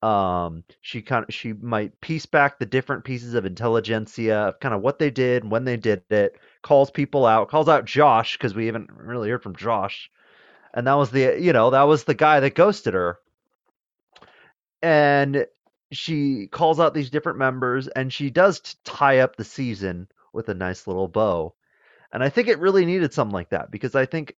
[0.00, 4.74] Um, she kind of she might piece back the different pieces of Intelligencia of kind
[4.74, 8.54] of what they did, when they did it, calls people out, calls out Josh because
[8.54, 10.10] we haven't really heard from Josh,
[10.72, 13.18] and that was the you know that was the guy that ghosted her,
[14.82, 15.46] and
[15.92, 20.54] she calls out these different members and she does tie up the season with a
[20.54, 21.54] nice little bow.
[22.12, 24.34] And I think it really needed something like that because I think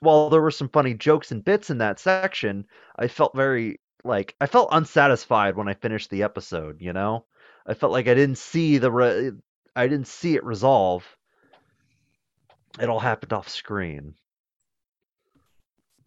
[0.00, 2.66] while there were some funny jokes and bits in that section,
[2.96, 7.24] I felt very like I felt unsatisfied when I finished the episode, you know?
[7.66, 9.32] I felt like I didn't see the re-
[9.74, 11.04] I didn't see it resolve.
[12.80, 14.14] It all happened off screen.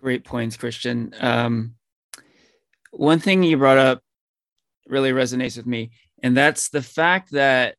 [0.01, 1.13] Great points, Christian.
[1.19, 1.75] Um,
[2.91, 4.01] one thing you brought up
[4.87, 5.91] really resonates with me.
[6.21, 7.75] And that's the fact that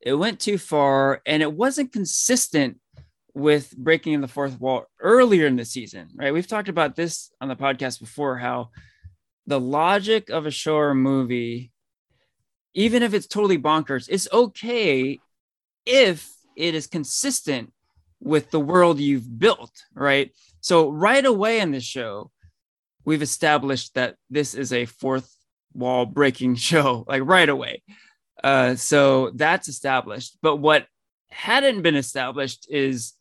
[0.00, 2.78] it went too far and it wasn't consistent
[3.34, 6.32] with breaking the fourth wall earlier in the season, right?
[6.32, 8.70] We've talked about this on the podcast before how
[9.46, 11.72] the logic of a show or movie,
[12.74, 15.18] even if it's totally bonkers, it's okay
[15.84, 17.72] if it is consistent
[18.20, 20.30] with the world you've built, right?
[20.60, 22.30] So, right away in this show,
[23.04, 25.30] we've established that this is a fourth
[25.74, 27.82] wall breaking show like right away.
[28.42, 30.36] Uh, so that's established.
[30.42, 30.86] But what
[31.30, 33.14] hadn't been established is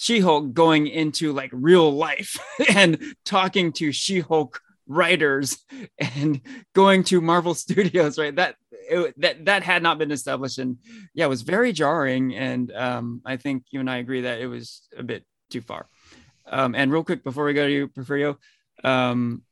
[0.00, 2.38] She Hulk going into like real life
[2.74, 5.58] and talking to She Hulk writers
[5.98, 6.40] and
[6.74, 8.34] going to Marvel Studios, right?
[8.34, 10.78] That it, that that had not been established, and
[11.12, 12.34] yeah, it was very jarring.
[12.34, 15.86] And um, I think you and I agree that it was a bit too far.
[16.46, 18.38] Um, and real quick before we go to you,
[18.82, 19.42] um,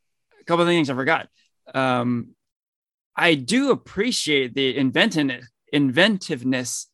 [0.40, 1.28] a couple of things I forgot
[1.74, 2.30] um,
[3.14, 6.86] I do appreciate the inventiveness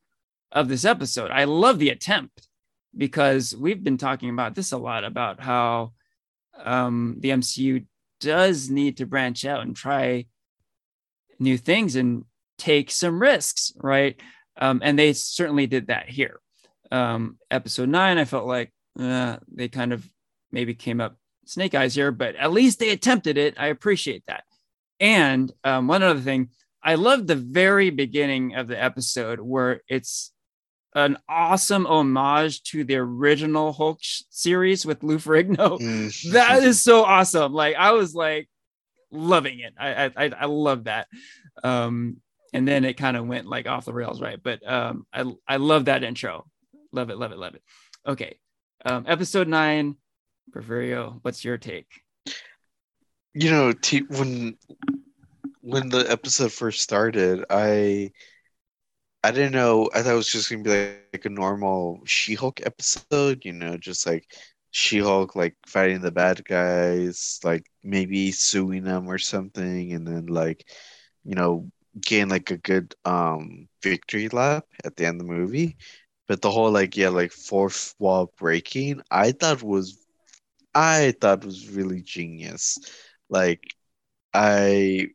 [0.51, 1.31] of this episode.
[1.31, 2.49] I love the attempt
[2.97, 5.93] because we've been talking about this a lot about how
[6.63, 7.87] um, the MCU
[8.21, 10.27] does need to branch out and try
[11.39, 12.25] new things and
[12.59, 14.21] take some risks, right?
[14.57, 16.41] Um, and they certainly did that here.
[16.91, 20.09] Um, episode nine, I felt like uh, they kind of
[20.53, 21.17] maybe came up
[21.47, 23.55] snake eyes here, but at least they attempted it.
[23.59, 24.45] I appreciate that.
[25.01, 26.51] And um, one other thing,
[26.83, 30.33] I love the very beginning of the episode where it's
[30.95, 35.81] an awesome homage to the original Hulk series with Lou Ferrigno.
[35.81, 36.31] Mm.
[36.33, 37.53] that is so awesome.
[37.53, 38.49] Like I was like
[39.11, 39.75] loving it.
[39.79, 41.09] I I I love that.
[41.63, 42.19] Um,
[42.53, 44.41] and then it kind of went like off the rails, right?
[44.43, 46.47] But um, I I love that intro.
[46.93, 47.63] Love it, love it, love it.
[48.07, 48.39] Okay,
[48.85, 49.97] um, episode nine,
[50.53, 51.89] Porfirio, what's your take?
[53.33, 54.57] You know, t- when
[55.61, 58.13] when the episode first started, I
[59.25, 59.91] I didn't know.
[59.95, 63.45] I thought it was just gonna be like, like a normal She-Hulk episode.
[63.45, 64.27] You know, just like
[64.73, 70.65] She-Hulk like fighting the bad guys, like maybe suing them or something, and then like
[71.25, 71.71] you know
[72.01, 75.77] gain like a good um victory lap at the end of the movie.
[76.29, 79.99] But the whole like yeah like fourth wall breaking, I thought was
[80.75, 82.79] I thought was really genius.
[83.29, 83.63] Like
[84.35, 85.09] I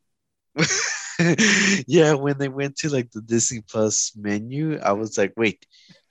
[1.86, 5.66] yeah, when they went to like the Disney Plus menu, I was like, wait,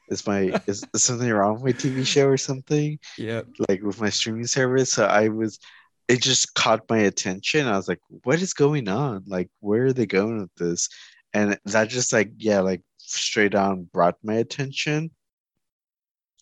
[0.10, 3.00] is my is, is something wrong with my TV show or something?
[3.18, 3.42] Yeah.
[3.68, 4.94] Like with my streaming service.
[4.94, 5.60] So I was
[6.08, 7.68] it just caught my attention.
[7.68, 9.24] I was like, what is going on?
[9.28, 10.90] Like, where are they going with this?
[11.34, 15.12] And that just like, yeah, like straight on brought my attention.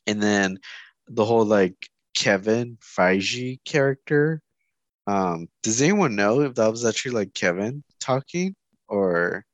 [0.07, 0.59] And then
[1.09, 4.41] the whole like Kevin Feige character.
[5.05, 8.55] Um, does anyone know if that was actually like Kevin talking
[8.87, 9.45] or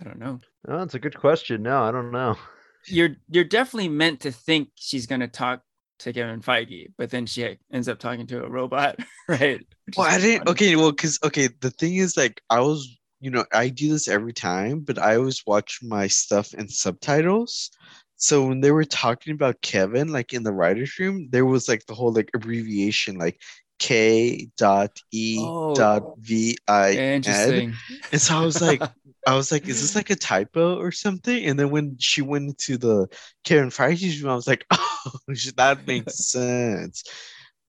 [0.00, 0.40] I don't know.
[0.68, 1.62] Oh, that's a good question.
[1.62, 2.36] No, I don't know.
[2.86, 5.62] You're you're definitely meant to think she's gonna talk
[6.00, 9.60] to Kevin Feige, but then she ends up talking to a robot, right?
[9.86, 10.46] Which Well, I didn't.
[10.46, 10.50] funny.
[10.50, 12.88] Okay, well, because okay, the thing is, like, I was,
[13.20, 17.70] you know, I do this every time, but I always watch my stuff in subtitles.
[18.16, 21.86] So when they were talking about Kevin, like in the writers' room, there was like
[21.86, 23.40] the whole like abbreviation, like
[23.80, 25.74] K dot E Oh.
[25.74, 27.74] dot V I N.
[28.12, 28.80] And so I was like,
[29.26, 31.44] I was like, is this like a typo or something?
[31.44, 33.08] And then when she went into the
[33.44, 35.10] Karen Feige's room, I was like, oh,
[35.56, 37.02] that makes sense.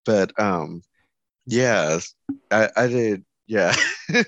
[0.06, 0.84] But um,
[1.46, 2.00] yeah,
[2.52, 3.76] I I did, yeah,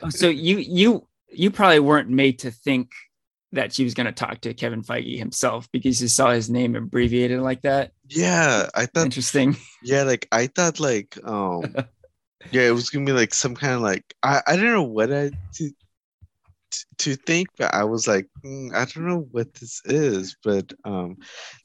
[0.02, 2.92] Oh, so you you you probably weren't made to think
[3.54, 6.76] that she was going to talk to Kevin Feige himself because you saw his name
[6.76, 7.92] abbreviated like that.
[8.10, 8.68] yeah.
[8.76, 9.56] I thought, Interesting.
[9.84, 11.74] yeah, like I thought, like um,
[12.52, 15.14] yeah, it was gonna be like some kind of like I I don't know what
[15.14, 19.80] I to to- to think, but I was like, "Hmm, I don't know what this
[19.86, 21.18] is, but um,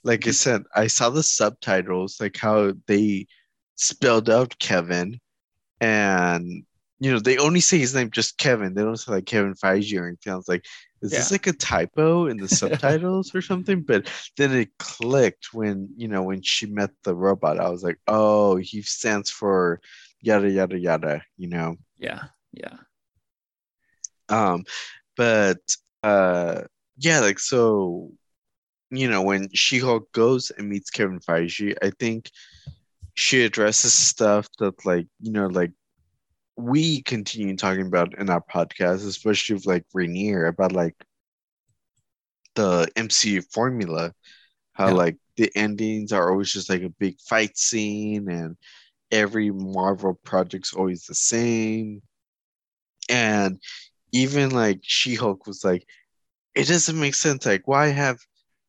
[0.05, 3.27] like I said, I saw the subtitles, like how they
[3.77, 5.19] spelled out Kevin,
[5.81, 6.63] and
[7.01, 8.75] you know they only say his name just Kevin.
[8.75, 10.33] They don't say like Kevin Feige or anything.
[10.33, 10.67] I was like,
[11.03, 13.83] is this like a typo in the subtitles or something?
[13.83, 17.61] But then it clicked when you know when she met the robot.
[17.61, 19.81] I was like, oh, he stands for
[20.21, 21.23] yada yada yada.
[21.37, 21.77] You know.
[21.99, 22.25] Yeah.
[22.53, 22.77] Yeah.
[24.29, 24.65] Um,
[25.17, 25.61] but
[26.03, 26.63] uh,
[26.97, 28.11] yeah, like so,
[28.91, 32.31] you know, when She-Hulk goes and meets Kevin Feige, I think
[33.15, 35.73] she addresses stuff that, like, you know, like
[36.59, 40.97] we continue talking about in our podcast, especially with like Rainier about like
[42.55, 44.15] the MCU formula,
[44.75, 44.95] how Yeah.
[44.95, 48.57] like the endings are always just like a big fight scene and
[49.13, 52.03] every Marvel project's always the same.
[53.09, 53.61] And
[54.13, 55.87] even like She-Hulk was like,
[56.55, 57.47] it doesn't make sense.
[57.47, 58.19] Like, why have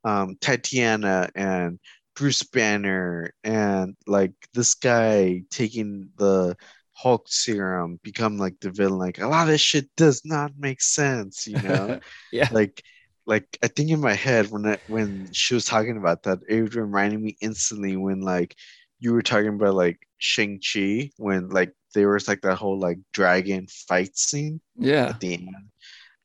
[0.06, 1.80] um Tatiana and
[2.16, 6.58] Bruce Banner and like this guy taking the
[7.02, 9.00] Hulk serum become like the villain?
[9.00, 12.00] Like a lot of shit does not make sense, you know?
[12.32, 12.50] yeah.
[12.52, 12.84] like
[13.26, 16.76] like I think in my head when I, when she was talking about that, it
[16.76, 18.56] reminded me instantly when like
[19.00, 23.00] you were talking about like Shang Chi when like there was like that whole like
[23.14, 25.10] dragon fight scene Yeah.
[25.10, 25.50] at the end.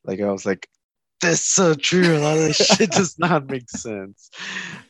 [0.03, 0.67] Like I was like,
[1.21, 2.17] that's so true.
[2.17, 4.29] A lot of this shit does not make sense.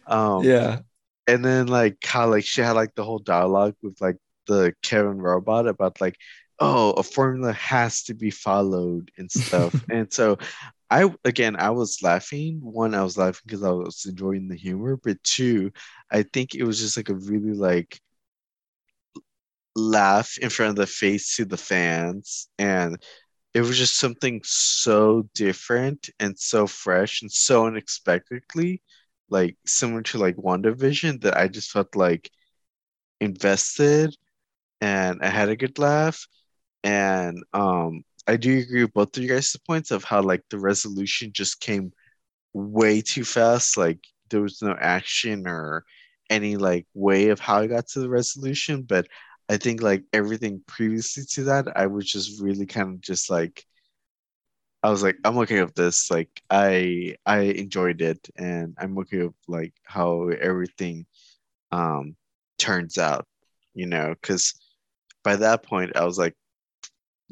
[0.07, 0.79] Um, Yeah.
[1.27, 4.17] and then like how like she had like the whole dialogue with like
[4.47, 6.17] the Kevin robot about like,
[6.59, 9.73] oh, a formula has to be followed and stuff.
[9.91, 10.37] and so
[10.89, 12.59] I again I was laughing.
[12.61, 15.71] One, I was laughing because I was enjoying the humor, but two,
[16.11, 17.99] I think it was just like a really like
[19.75, 22.97] laugh in front of the face to the fans and
[23.53, 28.81] it was just something so different and so fresh and so unexpectedly
[29.29, 32.29] like similar to like WandaVision that I just felt like
[33.19, 34.15] invested
[34.81, 36.27] and I had a good laugh
[36.83, 40.59] and um I do agree with both of you guys' points of how like the
[40.59, 41.91] resolution just came
[42.53, 43.99] way too fast like
[44.29, 45.85] there was no action or
[46.29, 49.07] any like way of how I got to the resolution but
[49.49, 53.65] I think like everything previously to that, I was just really kind of just like
[54.83, 56.11] I was like, I'm okay with this.
[56.11, 61.05] Like I I enjoyed it and I'm okay with like how everything
[61.71, 62.15] um
[62.59, 63.27] turns out,
[63.75, 64.53] you know, because
[65.25, 66.35] by that point I was like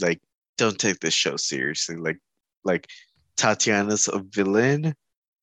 [0.02, 0.20] like,
[0.58, 1.96] don't take this show seriously.
[1.96, 2.20] Like
[2.64, 2.88] like
[3.38, 4.96] Tatiana's a villain,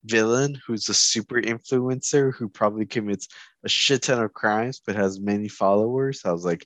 [0.05, 3.27] villain who's a super influencer who probably commits
[3.63, 6.21] a shit ton of crimes but has many followers.
[6.25, 6.65] I was like,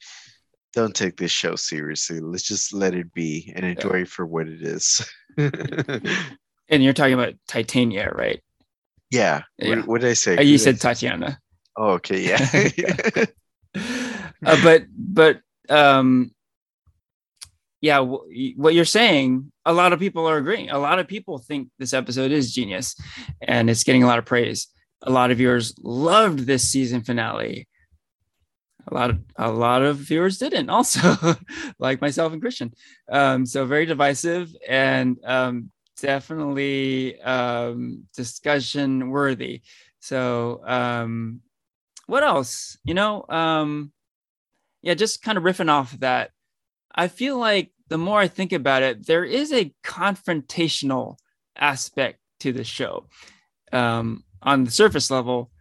[0.74, 2.20] don't take this show seriously.
[2.20, 5.10] Let's just let it be and enjoy it for what it is.
[6.68, 8.42] And you're talking about Titania, right?
[9.12, 9.44] yeah.
[9.58, 9.76] Yeah.
[9.78, 10.32] What, what did I say?
[10.32, 10.82] You Who did I said?
[10.82, 11.40] Tatiana.
[11.78, 13.26] Oh, okay, yeah.
[14.46, 16.32] uh, but but um
[17.82, 20.70] yeah w- what you're saying a lot of people are agreeing.
[20.70, 22.96] A lot of people think this episode is genius
[23.42, 24.68] and it's getting a lot of praise.
[25.02, 27.68] A lot of viewers loved this season finale.
[28.88, 31.16] A lot of a lot of viewers didn't also
[31.80, 32.72] like myself and christian.
[33.12, 39.64] Um so very divisive and um definitely um discussion worthy.
[40.00, 41.42] So um
[42.06, 42.78] what else?
[42.84, 43.92] You know um
[44.86, 46.32] yeah just kind of riffing off that.
[47.04, 51.18] I feel like the more i think about it there is a confrontational
[51.56, 53.06] aspect to the show.
[53.74, 55.52] Um on the surface level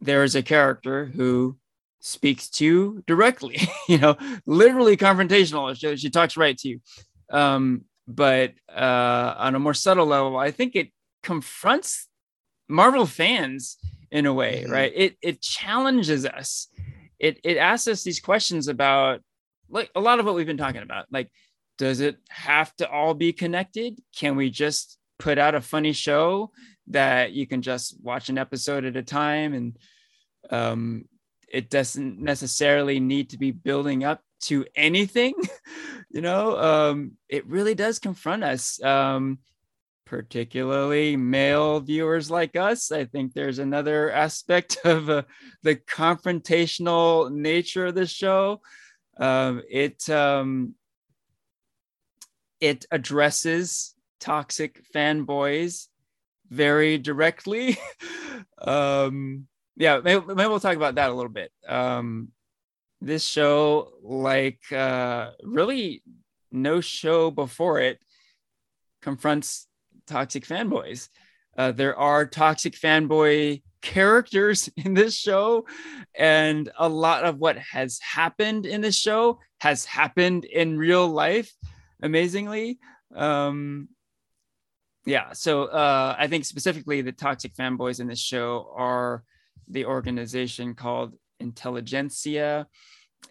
[0.00, 1.56] there is a character who
[2.00, 4.16] speaks to you directly you know
[4.46, 5.74] literally confrontational.
[5.78, 6.80] She, she talks right to you.
[7.30, 10.88] Um but uh on a more subtle level i think it
[11.24, 12.06] confronts
[12.68, 13.78] marvel fans
[14.12, 14.70] in a way Mhm.
[14.70, 14.92] right?
[14.94, 16.68] It it challenges us
[17.18, 19.20] it it asks us these questions about
[19.68, 21.30] like a lot of what we've been talking about like
[21.78, 24.00] does it have to all be connected?
[24.16, 26.50] Can we just put out a funny show
[26.88, 29.54] that you can just watch an episode at a time?
[29.54, 29.78] And
[30.50, 31.04] um
[31.48, 35.34] it doesn't necessarily need to be building up to anything
[36.10, 36.58] you know?
[36.58, 38.82] Um it really does confront us.
[38.82, 39.38] Um
[40.06, 45.22] particularly male viewers like us i think there's another aspect of uh,
[45.66, 48.60] the confrontational nature of the show.
[49.18, 50.74] Um it um
[52.60, 55.88] it addresses toxic fanboys
[56.48, 57.78] very directly.
[58.58, 59.46] Um
[59.76, 61.50] yeah maybe, maybe we'll talk about that a little bit.
[61.66, 62.28] Um
[63.00, 66.02] this show like uh really
[66.52, 67.98] no show before it
[69.02, 69.66] confronts
[70.06, 71.08] toxic fanboys.
[71.56, 75.64] Uh, there are toxic fanboy characters in this show
[76.14, 81.52] and a lot of what has happened in this show has happened in real life
[82.02, 82.78] amazingly.
[83.14, 83.88] Um
[85.08, 89.22] yeah so uh i think specifically the toxic fanboys in this show are
[89.68, 92.66] the organization called Intelligencia.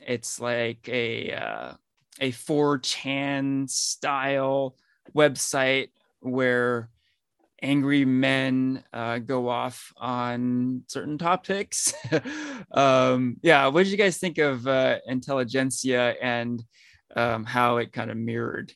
[0.05, 1.73] It's like a uh,
[2.19, 4.75] a 4chan style
[5.15, 5.89] website
[6.25, 6.89] where
[7.61, 11.93] angry men uh, go off on certain topics.
[12.71, 16.63] Um yeah what did you guys think of uh, Intelligencia and
[17.15, 18.73] um, how it kind of mirrored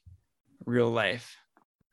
[0.65, 1.35] real life?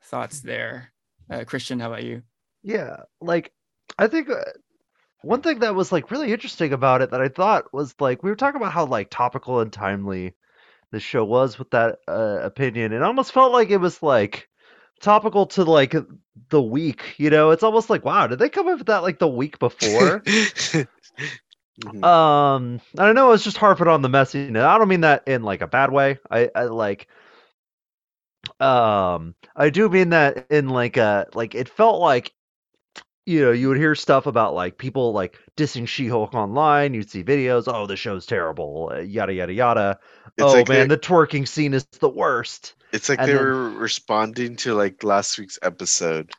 [0.04, 0.92] Thoughts there.
[1.30, 2.22] Uh, christian how about you?
[2.62, 3.52] Yeah, like
[3.98, 4.44] I think uh,
[5.22, 8.30] one thing that was like really interesting about it that I thought was like we
[8.30, 10.34] were talking about how like topical and timely
[10.92, 12.92] the show was with that uh, opinion.
[12.92, 14.48] It almost felt like it was like
[15.00, 15.94] topical to like
[16.50, 17.50] the week, you know?
[17.50, 20.22] It's almost like wow, did they come up with that like the week before?
[21.78, 22.02] Mhm.
[22.02, 24.62] Um, I know it's just harping on the messiness.
[24.64, 26.18] I don't mean that in like a bad way.
[26.30, 27.08] I, I like,
[28.60, 32.32] um, I do mean that in like a like it felt like,
[33.26, 36.94] you know, you would hear stuff about like people like dissing She-Hulk online.
[36.94, 37.64] You'd see videos.
[37.68, 38.90] Oh, the show's terrible.
[38.94, 40.00] uh, Yada yada yada.
[40.38, 42.74] It's oh like man, the twerking scene is the worst.
[42.96, 46.30] It's like and they then- were responding to like last week's episode.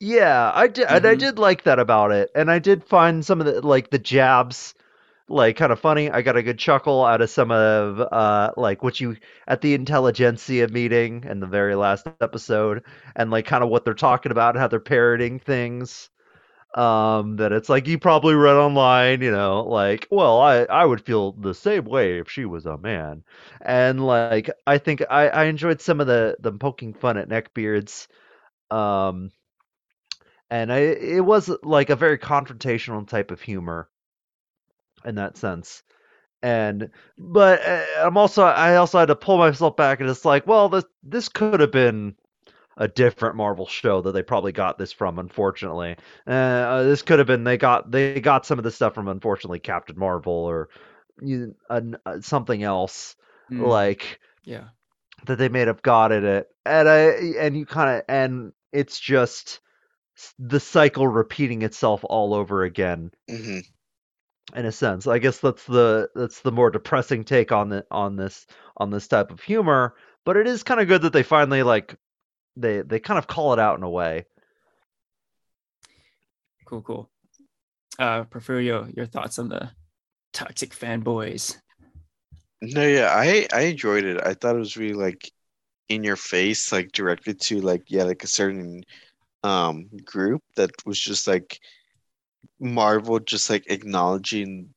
[0.00, 1.18] Yeah, I did, and I Mhm.
[1.18, 4.74] did like that about it, and I did find some of the like the jabs,
[5.28, 6.10] like kind of funny.
[6.10, 9.74] I got a good chuckle out of some of uh like what you at the
[9.78, 12.82] Intelligencia meeting in the very last episode,
[13.16, 16.10] and like kind of what they're talking about, and how they're parroting things.
[16.74, 21.00] Um, that it's like you probably read online, you know, like, well, I I would
[21.06, 23.22] feel the same way if she was a man,
[23.60, 28.08] and like I think I I enjoyed some of the them poking fun at neckbeards.
[28.70, 29.30] Um,
[30.50, 33.90] and I, it was like a very confrontational type of humor
[35.04, 35.82] in that sense
[36.42, 40.46] and but uh, i'm also i also had to pull myself back and it's like
[40.46, 42.14] well this this could have been
[42.76, 45.96] a different marvel show that they probably got this from unfortunately.
[46.26, 49.60] Uh, this could have been they got they got some of this stuff from unfortunately
[49.60, 50.68] captain marvel or
[51.20, 51.80] you, uh,
[52.20, 53.16] something else
[53.50, 54.68] Mm, like yeah.
[55.26, 56.48] that they may have got at it.
[56.66, 56.98] And i
[57.38, 59.60] and you kind of and it's just
[60.38, 63.10] the cycle repeating itself all over again.
[63.28, 63.60] Hmm
[64.54, 65.06] in a sense.
[65.06, 68.46] I guess that's the that's the more depressing take on the on this
[68.76, 69.94] on this type of humor
[70.24, 71.96] but it is kind of good that they finally like
[72.56, 74.26] they they kind of call it out in a way.
[76.64, 77.10] Cool, cool.
[77.98, 79.70] Uh, Porfirio, your thoughts on the
[80.32, 81.56] toxic fanboys?
[82.62, 84.20] No, yeah, I I enjoyed it.
[84.24, 85.30] I thought it was really like
[85.88, 88.84] in your face, like directed to like yeah, like a certain
[89.42, 91.60] um group that was just like
[92.58, 94.74] Marvel just like acknowledging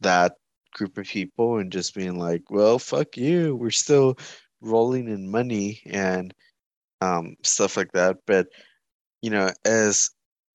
[0.00, 0.34] that
[0.72, 3.56] group of people and just being like, well, fuck you.
[3.56, 4.18] We're still
[4.60, 6.32] rolling in money and
[7.00, 8.18] um stuff like that.
[8.26, 8.48] But
[9.22, 10.10] you know, as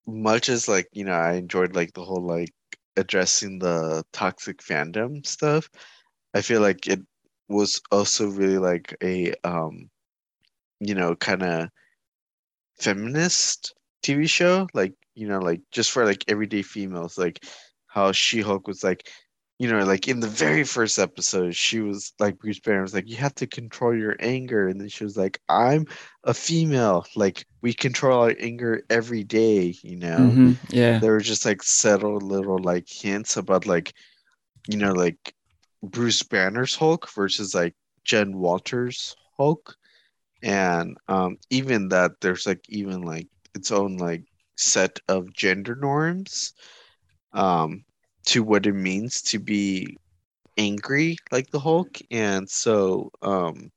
[0.07, 2.53] much as like, you know, I enjoyed like the whole like
[2.97, 5.69] addressing the toxic fandom stuff,
[6.33, 7.01] I feel like it
[7.49, 9.89] was also really like a um
[10.79, 11.69] you know, kind of
[12.79, 17.43] feminist TV show, like you know, like just for like everyday females, like
[17.87, 19.09] how She-Hulk was like,
[19.61, 23.09] you know, like in the very first episode, she was like Bruce Banner was like,
[23.09, 25.87] you have to control your anger, and then she was like, I'm
[26.23, 30.37] a female, like we control our anger every day, you know.
[30.37, 30.99] Mhm, Yeah.
[30.99, 33.93] There were just like subtle little like hints about like,
[34.67, 35.33] you know, like
[35.83, 39.75] Bruce Banner's Hulk versus like Jen Walters Hulk,
[40.43, 44.23] and um even that there's like even like its own like
[44.57, 46.53] set of gender norms
[47.33, 47.83] um
[48.25, 49.97] to what it means to be
[50.57, 53.71] angry like the Hulk and so um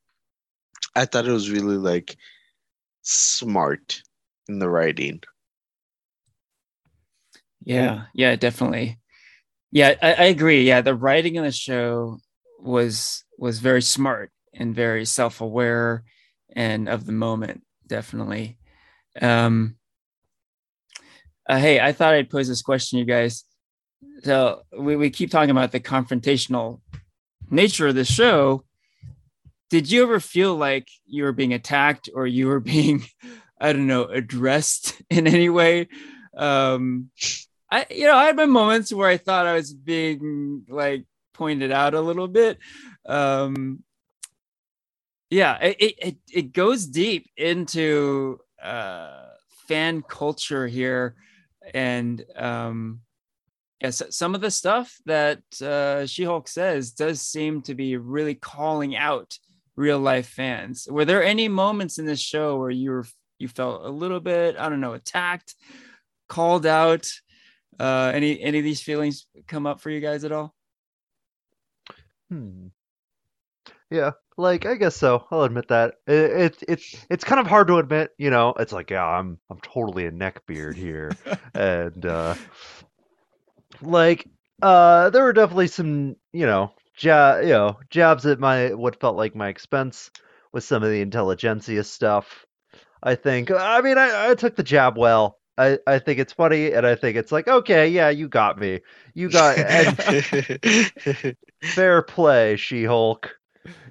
[0.96, 2.16] I thought it was really like
[3.02, 4.02] smart
[4.48, 5.22] in the writing.
[7.64, 8.98] Yeah, yeah, definitely.
[9.72, 10.64] Yeah, I, I agree.
[10.64, 12.18] Yeah, the writing in the show
[12.60, 16.04] was was very smart and very self-aware
[16.54, 18.58] and of the moment, definitely.
[19.20, 19.76] Um
[21.48, 23.44] uh, hey, I thought I'd pose this question, you guys.
[24.22, 26.80] So we, we keep talking about the confrontational
[27.50, 28.64] nature of the show.
[29.70, 33.04] Did you ever feel like you were being attacked or you were being,
[33.60, 35.88] I don't know, addressed in any way?
[36.36, 37.10] Um,
[37.70, 41.72] I, you know, I had my moments where I thought I was being like pointed
[41.72, 42.58] out a little bit.
[43.06, 43.82] Um,
[45.30, 49.24] yeah, it, it, it, goes deep into uh,
[49.66, 51.16] fan culture here.
[51.72, 53.00] And um,
[53.84, 58.34] yes, some of the stuff that uh, She Hulk says does seem to be really
[58.34, 59.38] calling out
[59.76, 60.88] real life fans.
[60.90, 63.06] Were there any moments in this show where you were
[63.38, 65.54] you felt a little bit, I don't know, attacked,
[66.28, 67.06] called out?
[67.78, 70.54] Uh, any any of these feelings come up for you guys at all?
[72.30, 72.68] Hmm.
[73.90, 75.26] Yeah, like I guess so.
[75.30, 75.96] I'll admit that.
[76.06, 78.54] It, it it's it's kind of hard to admit, you know.
[78.58, 81.12] It's like, yeah, I'm I'm totally a neckbeard here,
[81.54, 82.34] and uh,
[83.82, 84.28] like
[84.62, 89.16] uh, there were definitely some, you know, ja- you know, jabs at my what felt
[89.16, 90.10] like my expense
[90.52, 92.46] with some of the Intelligencia stuff.
[93.02, 93.50] I think.
[93.50, 95.38] I mean, I, I took the jab well.
[95.58, 98.80] I, I think it's funny, and I think it's like, okay, yeah, you got me.
[99.14, 99.58] You got
[101.74, 103.36] fair play, She-Hulk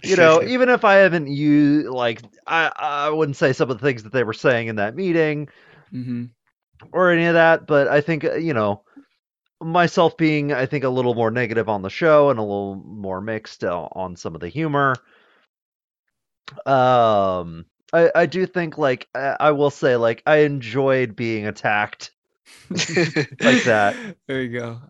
[0.04, 3.86] you know, even if I haven't used like I I wouldn't say some of the
[3.86, 5.50] things that they were saying in that meeting
[5.92, 6.24] hmm
[6.92, 8.84] or any of that, but I think uh, you know
[9.64, 13.22] myself being I think a little more negative on the show and a little more
[13.22, 14.96] mixed uh, on some of the humor.
[16.66, 22.12] Um, I I do think like I, I will say like I enjoyed being attacked
[22.70, 23.96] like that.
[24.28, 24.82] There you go.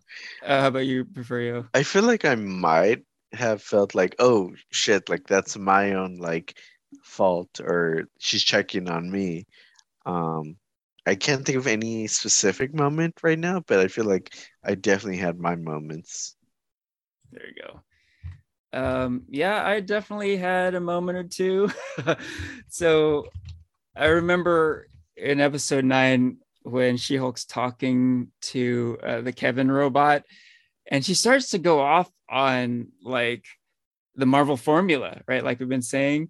[0.43, 1.67] Uh, how about you, Porfirio?
[1.73, 3.03] I feel like I might
[3.33, 6.57] have felt like, oh shit, like that's my own like
[7.03, 9.45] fault or she's checking on me.
[10.05, 10.57] Um
[11.05, 14.33] I can't think of any specific moment right now, but I feel like
[14.63, 16.35] I definitely had my moments.
[17.31, 17.81] There you go.
[18.73, 21.69] Um, yeah, I definitely had a moment or two.
[22.69, 23.27] so
[23.95, 24.87] I remember
[25.17, 30.23] in episode nine when She Hulk's talking to uh, the Kevin robot,
[30.89, 33.45] and she starts to go off on like
[34.15, 35.43] the Marvel formula, right?
[35.43, 36.29] Like we've been saying.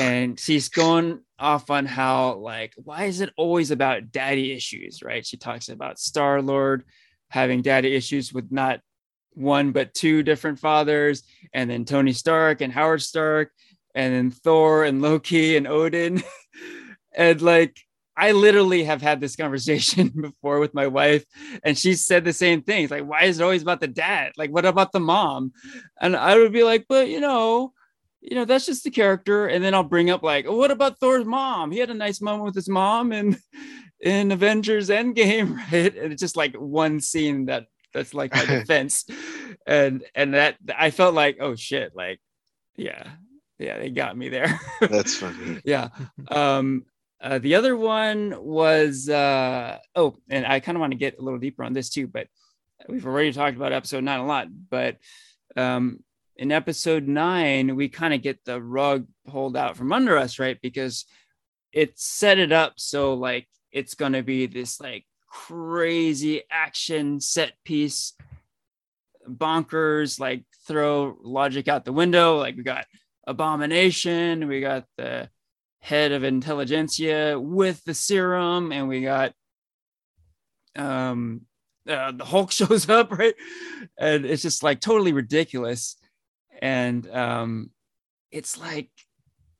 [0.00, 5.24] And she's going off on how like why is it always about daddy issues right?
[5.24, 6.84] She talks about star lord
[7.28, 8.80] having daddy issues with not
[9.34, 11.22] one but two different fathers
[11.54, 13.52] and then tony stark and howard stark
[13.94, 16.22] and then thor and loki and odin.
[17.12, 17.76] And like
[18.16, 21.24] i literally have had this conversation before with my wife
[21.64, 22.84] and she said the same thing.
[22.84, 24.32] It's like why is it always about the dad?
[24.36, 25.52] Like what about the mom?
[26.00, 27.72] And i would be like but you know
[28.20, 29.46] you know, that's just the character.
[29.46, 31.70] And then I'll bring up like, oh, what about Thor's mom?
[31.70, 33.38] He had a nice moment with his mom and
[34.00, 35.96] in Avengers Endgame, right?
[35.96, 39.04] And it's just like one scene that that's like my defense.
[39.66, 42.20] and and that I felt like, oh shit, like,
[42.76, 43.08] yeah,
[43.58, 44.60] yeah, they got me there.
[44.80, 45.60] That's funny.
[45.64, 45.88] yeah.
[46.28, 46.84] Um,
[47.22, 51.22] uh, the other one was uh, oh, and I kind of want to get a
[51.22, 52.28] little deeper on this too, but
[52.88, 54.48] we've already talked about episode nine a lot.
[54.70, 54.96] But
[55.56, 56.00] um,
[56.40, 60.58] in episode nine, we kind of get the rug pulled out from under us, right?
[60.62, 61.04] Because
[61.70, 67.52] it set it up so like it's going to be this like crazy action set
[67.62, 68.14] piece.
[69.28, 72.38] Bonkers like throw logic out the window.
[72.38, 72.86] Like we got
[73.26, 75.28] abomination we got the
[75.80, 79.34] head of Intelligencia with the serum and we got
[80.74, 81.42] um
[81.86, 83.34] uh, the hulk shows up right?
[83.98, 85.96] And it's just like totally ridiculous
[86.60, 87.70] and um
[88.30, 88.90] it's like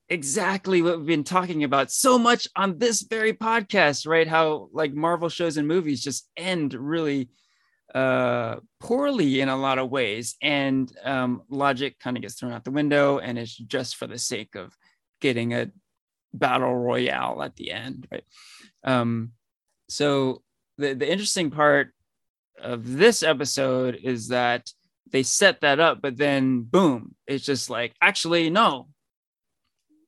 [0.09, 4.27] exactly what we've been talking about so much on this very podcast right?
[4.27, 7.31] How like marvel shows and movies just end really
[7.95, 10.37] uh poorly in a lot of ways.
[10.43, 14.19] And um logic kind of gets thrown out the window and it's just for the
[14.19, 14.77] sake of
[15.21, 15.71] getting a
[16.33, 18.25] battle royale at the end right?
[18.85, 19.33] Um
[19.89, 20.43] so
[20.77, 21.93] the the interesting part
[22.61, 24.71] of this episode is that
[25.13, 28.87] they set that up but then boom it's just like actually no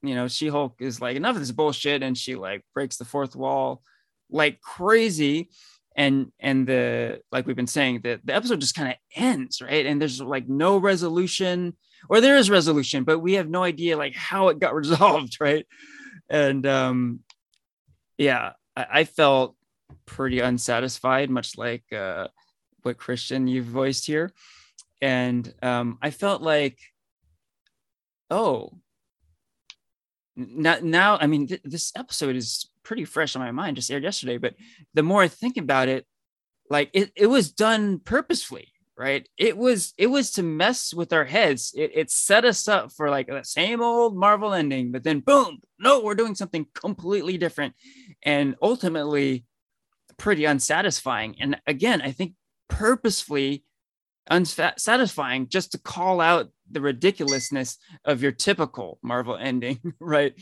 [0.02, 2.02] you know, She Hulk is like, enough of this bullshit.
[2.02, 3.82] And she like breaks the fourth wall
[4.30, 5.50] like crazy.
[5.94, 9.86] And, and the, like we've been saying, that the episode just kind of ends, right?
[9.86, 11.76] And there's like no resolution,
[12.08, 15.66] or there is resolution, but we have no idea like how it got resolved, right?
[16.28, 17.20] And, um,
[18.18, 19.54] yeah, I, I felt
[20.06, 22.28] pretty unsatisfied, much like, uh,
[22.82, 24.32] what Christian you've voiced here.
[25.02, 26.78] And, um, I felt like,
[28.30, 28.72] oh,
[30.36, 34.02] now, now I mean, th- this episode is pretty fresh on my mind, just aired
[34.02, 34.38] yesterday.
[34.38, 34.54] But
[34.94, 36.06] the more I think about it,
[36.70, 39.28] like it, it was done purposefully, right?
[39.36, 41.72] It was it was to mess with our heads.
[41.76, 45.60] It, it set us up for like the same old Marvel ending, but then boom,
[45.78, 47.74] no, we're doing something completely different,
[48.22, 49.44] and ultimately
[50.16, 51.36] pretty unsatisfying.
[51.40, 52.34] And again, I think
[52.68, 53.64] purposefully
[54.32, 60.34] unsatisfying just to call out the ridiculousness of your typical Marvel ending, right?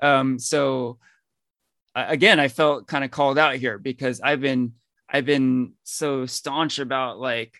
[0.00, 0.98] Um, so
[1.94, 4.74] again, I felt kind of called out here because I've been
[5.08, 7.54] I've been so staunch about like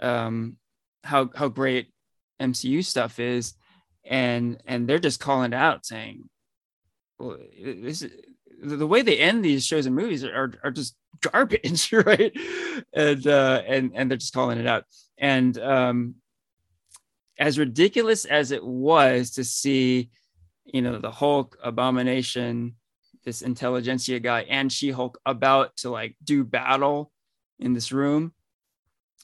[0.00, 0.56] um,
[1.02, 1.92] how how great
[2.40, 3.54] MCU stuff is,
[4.04, 6.28] and and they're just calling it out, saying,
[7.18, 8.06] "Well, this
[8.64, 12.32] the way they end these shows and movies are are just garbage, right?"
[12.92, 14.84] And uh, and and they're just calling it out,
[15.18, 16.14] and um,
[17.38, 20.10] as ridiculous as it was to see,
[20.64, 22.76] you know, the Hulk abomination,
[23.24, 27.10] this Intelligencia guy, and She Hulk about to like do battle
[27.58, 28.32] in this room,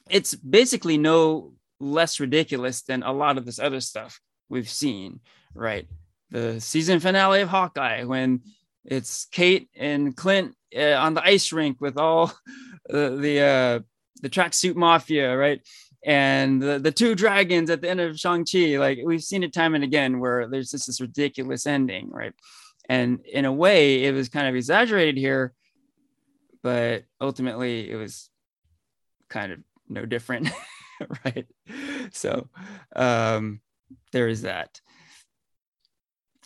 [0.09, 5.21] it's basically no less ridiculous than a lot of this other stuff we've seen,
[5.55, 5.87] right?
[6.31, 8.43] The season finale of Hawkeye, when
[8.85, 12.33] it's Kate and Clint uh, on the ice rink with all
[12.89, 13.81] the uh,
[14.23, 15.61] the tracksuit mafia, right?
[16.03, 19.75] and the, the two dragons at the end of Shang-Chi, like we've seen it time
[19.75, 22.33] and again where there's just this ridiculous ending, right?
[22.89, 25.53] And in a way, it was kind of exaggerated here,
[26.63, 28.31] but ultimately it was
[29.29, 29.59] kind of
[29.89, 30.49] no different,
[31.25, 31.47] right?
[32.13, 32.49] So
[32.97, 33.61] um,
[34.13, 34.81] there is that.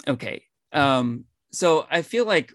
[0.07, 0.43] Okay.
[0.73, 1.25] Um,
[1.55, 2.53] so I feel like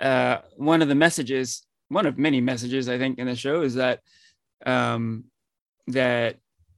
[0.00, 3.74] uh, one of the messages, one of many messages I think in the show is
[3.74, 4.00] that
[4.64, 5.24] um,
[5.88, 6.36] that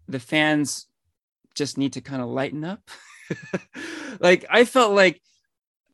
[0.09, 0.87] the fans
[1.55, 2.91] just need to kind of lighten up.
[4.21, 5.21] like I felt like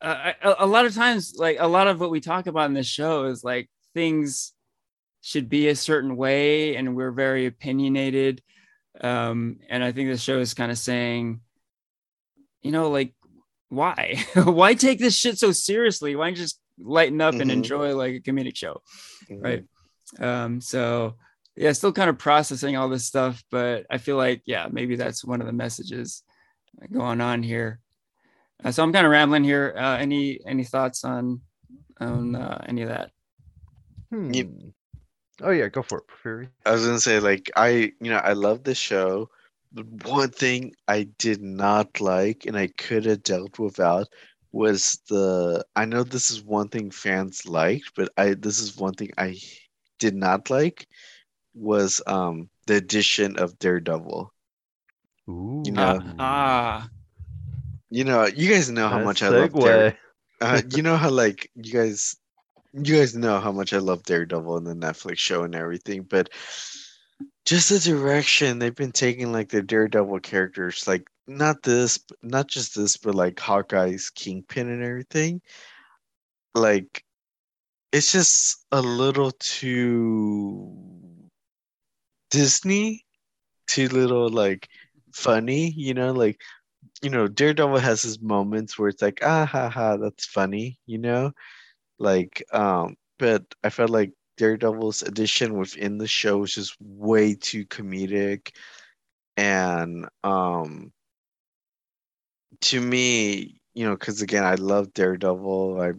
[0.01, 2.73] uh, a, a lot of times, like a lot of what we talk about in
[2.73, 4.53] this show is like things
[5.21, 8.41] should be a certain way, and we're very opinionated.
[8.99, 11.41] Um, and I think the show is kind of saying,
[12.61, 13.13] you know, like
[13.69, 17.41] why why take this shit so seriously why just lighten up mm-hmm.
[17.41, 18.81] and enjoy like a comedic show
[19.29, 19.43] mm-hmm.
[19.43, 19.65] right
[20.19, 21.15] um so
[21.57, 25.25] yeah, still kind of processing all this stuff, but I feel like, yeah, maybe that's
[25.25, 26.23] one of the messages
[26.91, 27.79] going on here.
[28.63, 29.73] Uh, so I'm kind of rambling here.
[29.75, 31.41] Uh, any any thoughts on
[31.99, 33.11] on uh, any of that?
[34.11, 34.31] Hmm.
[35.41, 36.49] oh yeah, go for it, Fury.
[36.65, 39.29] I was gonna say, like, I you know I love this show.
[39.73, 44.07] The one thing I did not like, and I could have dealt without,
[44.51, 45.63] was the.
[45.75, 49.37] I know this is one thing fans liked, but I this is one thing I
[49.99, 50.87] did not like
[51.53, 54.31] was um the addition of Daredevil.
[55.29, 55.63] Ooh.
[55.65, 56.87] You know, ah,
[57.89, 59.97] you know, you guys know how much I love Daredevil.
[60.39, 62.15] Uh, you know how like you guys,
[62.73, 66.29] you guys know how much I love Daredevil and the Netflix show and everything, but
[67.47, 72.75] just the direction they've been taking like the Daredevil characters, like not this, not just
[72.75, 75.41] this, but like Hawkeye's Kingpin and everything.
[76.55, 77.03] like
[77.93, 80.73] it's just a little too
[82.31, 83.05] Disney,
[83.67, 84.69] too little like
[85.13, 86.41] funny, you know, like
[87.03, 90.99] you know, Daredevil has his moments where it's like, ah ha ha, that's funny, you
[90.99, 91.31] know?
[91.99, 97.65] Like, um, but I felt like Daredevil's addition within the show is just way too
[97.65, 98.51] comedic.
[99.35, 100.91] And um
[102.61, 105.81] to me, you know, because again, I love Daredevil.
[105.81, 105.91] I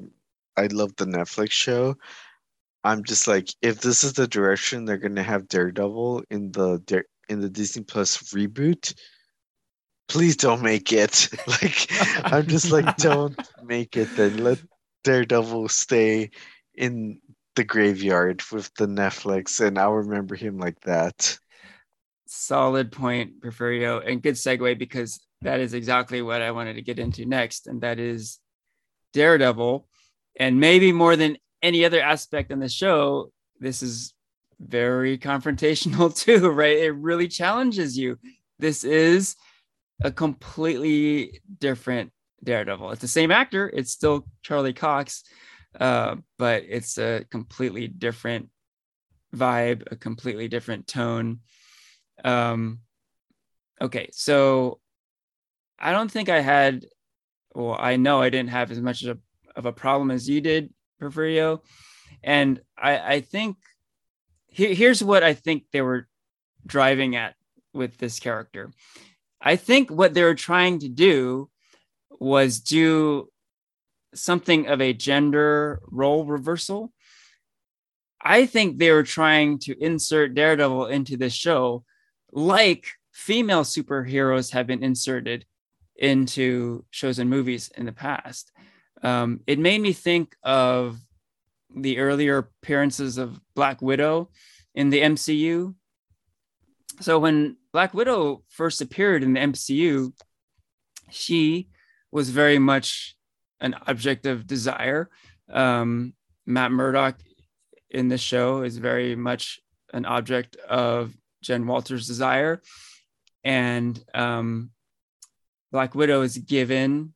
[0.61, 1.97] I love the Netflix show.
[2.85, 7.41] I'm just like, if this is the direction they're gonna have Daredevil in the in
[7.41, 8.95] the Disney Plus reboot,
[10.09, 11.29] please don't make it.
[11.47, 11.87] Like,
[12.33, 14.15] I'm just like, don't make it.
[14.17, 14.59] Then let
[15.05, 16.31] Daredevil stay
[16.75, 17.21] in
[17.59, 21.37] the graveyard with the Netflix, and I'll remember him like that.
[22.27, 27.01] Solid point, Porfirio, and good segue because that is exactly what I wanted to get
[27.01, 28.39] into next, and that is
[29.13, 29.89] Daredevil.
[30.39, 34.15] And maybe more than any other aspect in the show, this is
[34.61, 36.79] very confrontational too, right?
[36.79, 38.21] It really challenges you.
[38.61, 39.35] This is
[40.01, 42.13] a completely different
[42.45, 42.93] Daredevil.
[42.93, 45.25] It's the same actor, it's still Charlie Cox,
[45.79, 48.49] uh, but it's a completely different
[49.35, 51.41] vibe, a completely different tone.
[52.25, 52.81] Um,
[53.81, 54.81] okay, so
[55.79, 56.87] I don't think I had,
[57.55, 60.41] well, I know I didn't have as much of a, of a problem as you
[60.41, 61.61] did, Porfirio.
[62.23, 63.57] And I, I think
[64.49, 66.09] here, here's what I think they were
[66.67, 67.35] driving at
[67.73, 68.73] with this character.
[69.41, 71.49] I think what they were trying to do
[72.19, 73.29] was do
[74.15, 76.93] something of a gender role reversal.
[78.21, 81.85] I think they were trying to insert Daredevil into this show
[82.33, 85.45] like female superheroes have been inserted
[85.97, 88.53] into shows and movies in the past.
[89.03, 90.99] Um, it made me think of
[91.75, 94.31] the earlier appearances of Black Widow
[94.75, 95.75] in the MCU.
[97.01, 100.13] So when Black Widow first appeared in the MCU,
[101.11, 101.69] she
[102.11, 103.17] was very much
[103.61, 105.09] an object of desire.
[105.51, 106.15] Um,
[106.47, 107.17] Matt Murdock
[107.91, 109.61] in the show is very much
[109.93, 112.63] an object of Jen Walters' desire.
[113.45, 114.71] And um,
[115.73, 117.15] Black Widow is given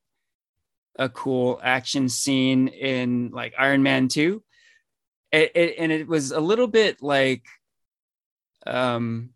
[0.99, 4.43] a cool action scene in like Iron Man 2.
[5.33, 7.43] It, it, and it was a little bit like
[8.67, 9.31] um,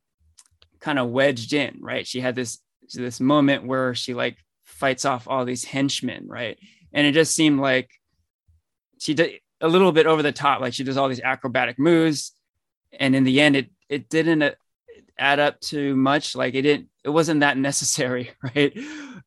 [0.81, 2.07] kind of wedged in, right?
[2.07, 2.59] She had this
[2.93, 6.59] this moment where she like fights off all these henchmen, right?
[6.97, 7.91] And it just seemed like
[8.99, 12.33] she did a little bit over the top, like she does all these acrobatic moves,
[12.99, 14.51] and in the end, it it didn't uh,
[15.19, 16.35] add up to much.
[16.35, 18.77] Like it didn't, it wasn't that necessary, right?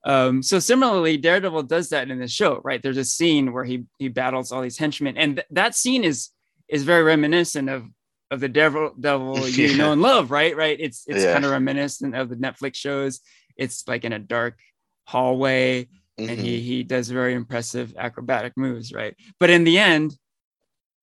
[0.03, 2.81] Um, so similarly, Daredevil does that in the show, right?
[2.81, 6.29] There's a scene where he he battles all these henchmen, and th- that scene is
[6.67, 7.85] is very reminiscent of
[8.31, 9.77] of the devil devil you yeah.
[9.77, 11.33] know and love right right it's it's yeah.
[11.33, 13.21] kind of reminiscent of the netflix shows
[13.57, 14.59] it's like in a dark
[15.05, 15.87] hallway
[16.19, 16.29] mm-hmm.
[16.29, 16.65] and he mm-hmm.
[16.65, 20.15] he does very impressive acrobatic moves right but in the end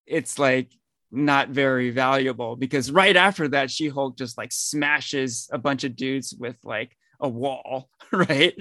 [0.07, 0.71] it's like
[1.11, 5.97] not very valuable because right after that she hulk just like smashes a bunch of
[5.97, 8.55] dudes with like a wall right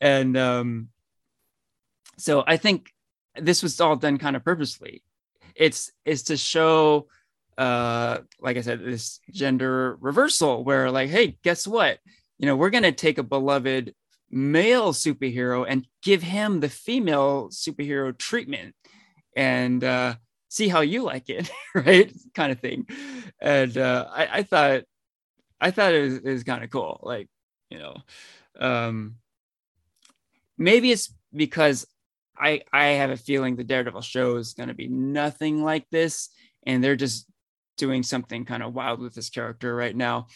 [0.00, 0.88] and um
[2.18, 2.90] so i think
[3.36, 5.02] this was all done kind of purposely
[5.54, 7.06] it's it's to show
[7.58, 11.98] uh like i said this gender reversal where like hey guess what
[12.38, 13.94] you know we're going to take a beloved
[14.32, 18.74] male superhero and give him the female superhero treatment
[19.36, 20.14] and uh
[20.48, 22.86] see how you like it right kind of thing
[23.40, 24.82] and uh i, I thought
[25.60, 27.28] i thought it was, was kind of cool like
[27.70, 27.96] you know
[28.58, 29.16] um
[30.56, 31.86] maybe it's because
[32.36, 36.30] i i have a feeling the daredevil show is going to be nothing like this
[36.64, 37.26] and they're just
[37.76, 40.26] doing something kind of wild with this character right now.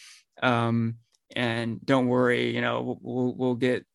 [0.41, 0.95] Um,
[1.35, 3.85] and don't worry, you know, we'll, we'll get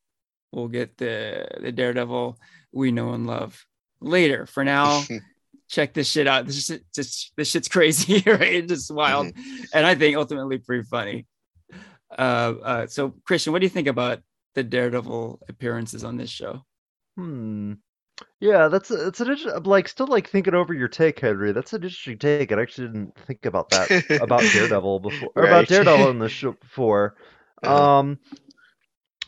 [0.53, 2.39] we'll get the the Daredevil
[2.73, 3.65] we know and love
[4.01, 4.47] later.
[4.47, 5.03] For now,
[5.69, 6.47] check this shit out.
[6.47, 8.41] This is just this shit's crazy, right?
[8.55, 9.63] It's just wild, mm-hmm.
[9.75, 11.27] and I think ultimately pretty funny.
[12.11, 14.21] Uh, uh, so Christian, what do you think about
[14.55, 16.63] the Daredevil appearances on this show?
[17.17, 17.75] Hmm.
[18.41, 19.63] Yeah, that's a, it's an interesting.
[19.65, 21.53] like still like thinking over your take, Henry.
[21.53, 22.53] That's an interesting take.
[22.53, 26.53] I actually didn't think about that about Daredevil before, or about Daredevil in the show
[26.53, 27.17] before.
[27.63, 27.99] Uh-huh.
[27.99, 28.19] Um,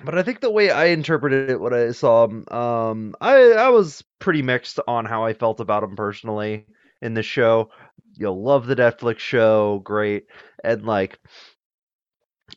[0.04, 4.02] but I think the way I interpreted it, what I saw, um, I I was
[4.18, 6.66] pretty mixed on how I felt about him personally
[7.00, 7.70] in the show.
[8.16, 10.26] You'll love the Netflix show, great,
[10.62, 11.18] and like.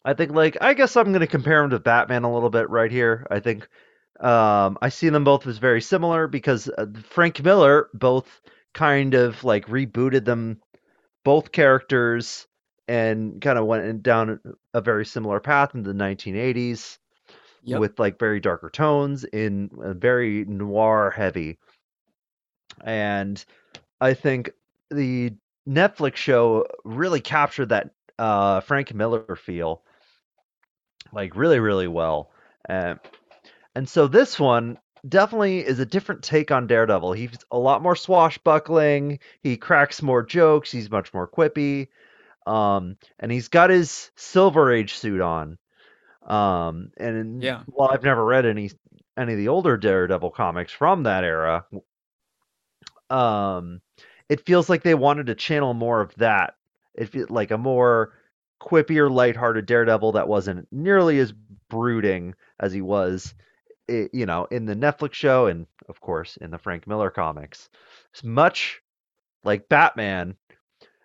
[0.03, 2.91] I think like I guess I'm gonna compare him to Batman a little bit right
[2.91, 3.25] here.
[3.31, 3.67] I think
[4.19, 8.41] Um, I see them both as very similar because uh, Frank Miller both
[8.73, 10.59] kind of like rebooted them,
[11.23, 12.47] both characters,
[12.87, 14.39] and kind of went down
[14.73, 16.97] a very similar path in the 1980s
[17.63, 17.79] Yep.
[17.81, 21.57] with like very darker tones in uh, very noir heavy.
[22.81, 23.43] And
[23.99, 24.51] I think
[24.89, 25.33] the
[25.67, 29.83] Netflix show really captured that uh, Frank Miller feel
[31.11, 32.31] like really, really well.
[32.69, 32.99] And
[33.77, 37.13] and so this one definitely is a different take on Daredevil.
[37.13, 39.19] He's a lot more swashbuckling.
[39.43, 40.71] He cracks more jokes.
[40.71, 41.89] He's much more quippy.
[42.47, 45.59] Um, and he's got his Silver Age suit on.
[46.25, 47.61] Um, and Yeah.
[47.67, 48.71] while I've never read any
[49.15, 51.65] any of the older Daredevil comics from that era,
[53.11, 53.81] um,
[54.27, 56.55] it feels like they wanted to channel more of that.
[56.95, 58.13] It feels like a more
[58.59, 61.31] quippier, lighthearted Daredevil that wasn't nearly as
[61.69, 63.35] brooding as he was,
[63.89, 67.69] i- you know, in the Netflix show and of course in the Frank Miller comics.
[68.11, 68.81] It's much
[69.43, 70.35] like Batman.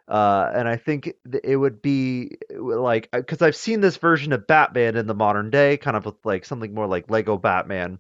[0.09, 1.15] Uh, and I think
[1.45, 5.77] it would be like because I've seen this version of Batman in the modern day,
[5.77, 7.99] kind of with like something more like Lego Batman,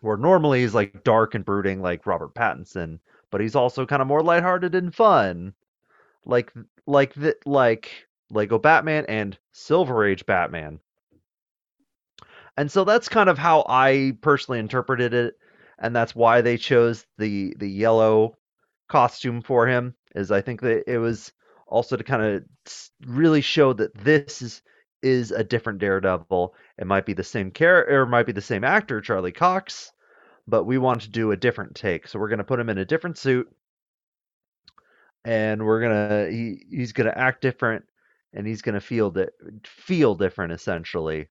[0.00, 2.98] where normally he's like dark and brooding like Robert Pattinson,
[3.30, 5.54] but he's also kind of more lighthearted and fun,
[6.24, 6.52] like
[6.86, 10.80] like the, like Lego Batman and Silver Age Batman.
[12.60, 15.38] And so that's kind of how I personally interpreted it,
[15.78, 18.36] and that's why they chose the the yellow
[18.86, 19.94] costume for him.
[20.14, 21.32] Is I think that it was
[21.66, 22.44] also to kind of
[23.06, 24.62] really show that this is
[25.02, 26.54] is a different Daredevil.
[26.78, 29.92] It might be the same character, or might be the same actor, Charlie Cox,
[30.46, 32.08] but we want to do a different take.
[32.08, 33.48] So we're going to put him in a different suit,
[35.24, 37.86] and we're gonna he he's gonna act different,
[38.34, 39.30] and he's gonna feel that
[39.64, 41.28] feel different essentially.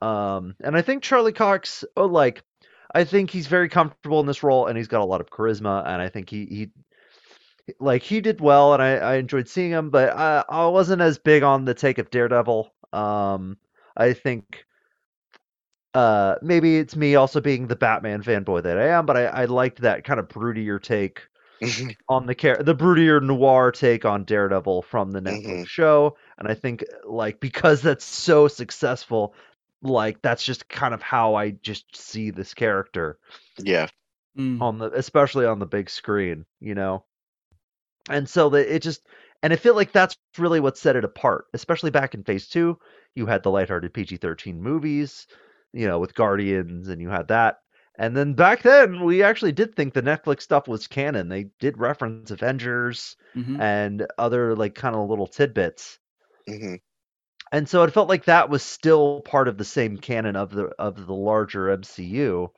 [0.00, 2.42] Um, and I think Charlie Cox, oh, like,
[2.94, 5.86] I think he's very comfortable in this role, and he's got a lot of charisma,
[5.86, 6.70] and I think he he
[7.78, 11.18] like he did well, and I, I enjoyed seeing him, but I I wasn't as
[11.18, 12.72] big on the take of Daredevil.
[12.92, 13.56] Um,
[13.96, 14.64] I think
[15.94, 19.44] uh maybe it's me also being the Batman fanboy that I am, but I, I
[19.46, 21.22] liked that kind of broodier take
[22.08, 25.66] on the char- the broodier noir take on Daredevil from the Netflix Mhm.
[25.66, 29.34] show, and I think like because that's so successful,
[29.82, 33.18] like that's just kind of how I just see this character
[33.62, 33.88] yeah.
[34.36, 34.58] Mm.
[34.60, 37.04] on the especially on the big screen, you know.
[38.10, 39.06] And so that it just
[39.42, 42.78] and I feel like that's really what set it apart, especially back in phase 2,
[43.14, 45.26] you had the lighthearted PG-13 movies,
[45.72, 47.60] you know, with Guardians and you had that.
[47.98, 51.28] And then back then, we actually did think the Netflix stuff was canon.
[51.28, 53.60] They did reference Avengers Mhm.
[53.60, 55.98] and other like kind of little tidbits.
[56.46, 56.74] hmm
[57.52, 60.66] And so it felt like that was still part of the same canon of the
[60.78, 62.52] of the larger MCU.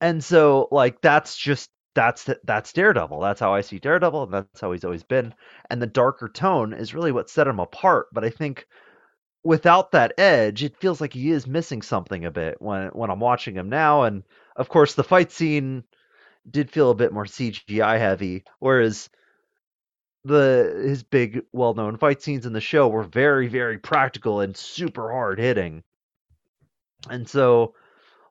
[0.00, 3.20] And so like that's just that's that's Daredevil.
[3.20, 5.34] That's how I see Daredevil, and that's how he's always been.
[5.70, 8.06] And the darker tone is really what set him apart.
[8.12, 8.66] But I think
[9.44, 13.20] without that edge, it feels like he is missing something a bit when when I'm
[13.20, 14.04] watching him now.
[14.04, 14.24] And
[14.56, 15.84] of course, the fight scene
[16.50, 19.10] did feel a bit more CGI heavy, whereas
[20.26, 25.10] the his big well-known fight scenes in the show were very very practical and super
[25.12, 25.84] hard hitting.
[27.10, 27.74] And so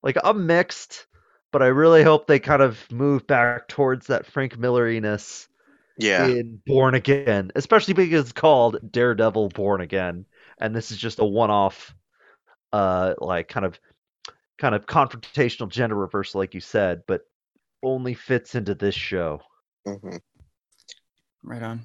[0.04, 1.08] like I'm mixed,
[1.52, 5.48] but I really hope they kind of move back towards that Frank Milleriness
[5.98, 6.36] Yeah.
[6.36, 10.26] in Born Again, especially because it's called Daredevil Born Again,
[10.60, 11.96] and this is just a one-off,
[12.74, 13.80] uh, like kind of,
[14.60, 17.22] kind of confrontational gender reversal, like you said, but
[17.84, 19.42] only fits into this show.
[19.86, 20.18] hmm
[21.46, 21.82] Right on.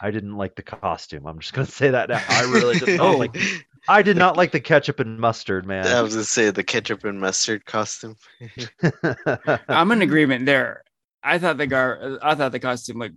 [0.00, 1.26] I didn't like the costume.
[1.26, 2.22] I'm just gonna say that now.
[2.28, 3.12] I really did Oh.
[3.12, 3.36] not like.
[3.88, 5.86] I did not like the ketchup and mustard, man.
[5.86, 8.16] I was gonna say the ketchup and mustard costume.
[9.68, 10.84] I'm in agreement there.
[11.22, 13.16] I thought the gar I thought the costume looked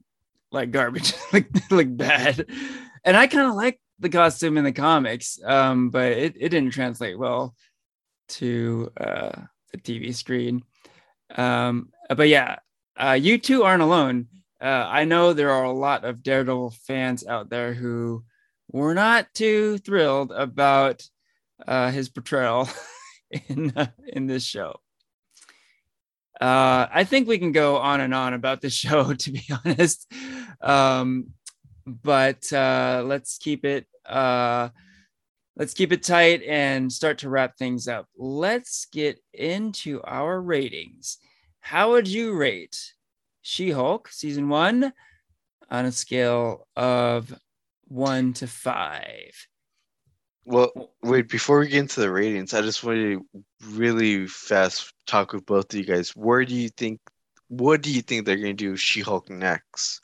[0.52, 2.46] like garbage, like like bad.
[3.04, 6.72] And I kind of like the costume in the comics, um, but it, it didn't
[6.72, 7.56] translate well
[8.30, 9.32] to uh,
[9.72, 10.64] the TV screen.
[11.36, 12.58] Um, but yeah,
[12.98, 14.28] uh, you two aren't alone.
[14.62, 18.24] Uh, I know there are a lot of Daredevil fans out there who
[18.72, 21.04] were not too thrilled about
[21.68, 22.70] uh, his portrayal
[23.50, 24.80] in uh, in this show.
[26.40, 30.12] Uh, I think we can go on and on about the show, to be honest.
[30.62, 31.28] Um,
[31.86, 34.70] but uh, let's keep it uh,
[35.56, 38.08] let's keep it tight and start to wrap things up.
[38.18, 41.18] Let's get into our ratings.
[41.60, 42.95] How would you rate
[43.48, 44.92] She-Hulk season one
[45.70, 47.32] on a scale of
[47.84, 49.48] one to five?
[50.46, 53.26] Well, wait, before we get into the ratings, I just want to
[53.64, 56.10] really fast talk with both of you guys.
[56.16, 57.00] Where do you think,
[57.48, 60.02] what do you think they're going to do She Hulk next?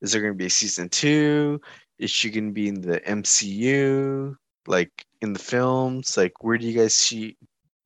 [0.00, 1.60] Is there going to be a season two?
[2.00, 4.34] Is she going to be in the MCU?
[4.66, 4.90] Like
[5.20, 6.16] in the films?
[6.16, 7.36] Like, where do you guys see,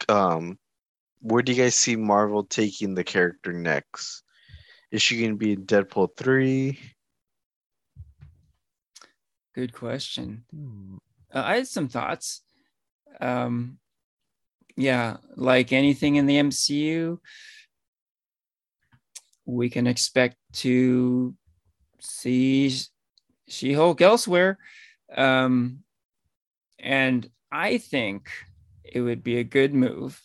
[0.08, 0.58] um,
[1.20, 4.22] where do you guys see Marvel taking the character next?
[4.90, 6.78] Is she going to be in Deadpool 3?
[9.54, 10.44] Good question.
[10.54, 10.96] Hmm.
[11.32, 12.42] Uh, I had some thoughts.
[13.20, 13.78] Um,
[14.76, 17.18] yeah, like anything in the MCU,
[19.46, 21.34] we can expect to
[22.00, 22.72] see
[23.48, 24.58] She Hulk elsewhere.
[25.14, 25.80] Um,
[26.78, 28.28] and I think
[28.84, 30.20] it would be a good move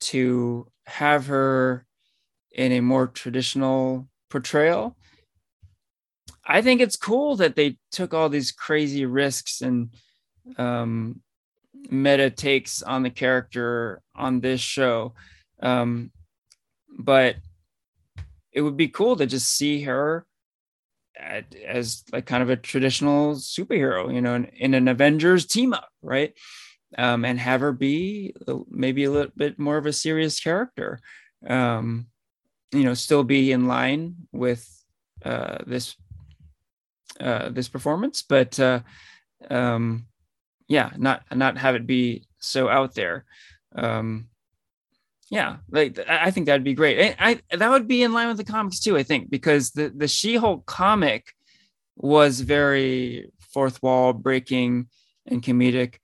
[0.00, 1.86] to have her
[2.54, 4.96] in a more traditional portrayal.
[6.44, 9.90] I think it's cool that they took all these crazy risks and
[10.58, 11.20] um,
[11.90, 15.14] meta takes on the character on this show.
[15.60, 16.10] Um,
[16.98, 17.36] but
[18.52, 20.26] it would be cool to just see her
[21.16, 25.72] at, as like kind of a traditional superhero, you know, in, in an Avengers team
[25.72, 26.34] up, right?
[26.98, 28.34] Um, and have her be
[28.68, 31.00] maybe a little bit more of a serious character.
[31.46, 32.08] Um,
[32.72, 34.68] you know, still be in line with
[35.24, 35.94] uh, this
[37.20, 38.80] uh, this performance, but uh,
[39.50, 40.06] um,
[40.68, 43.24] yeah, not not have it be so out there.
[43.74, 44.28] Um,
[45.30, 46.98] yeah, like I think that'd be great.
[46.98, 48.96] And I that would be in line with the comics too.
[48.96, 51.32] I think because the the She-Hulk comic
[51.96, 54.88] was very fourth wall breaking
[55.26, 55.96] and comedic,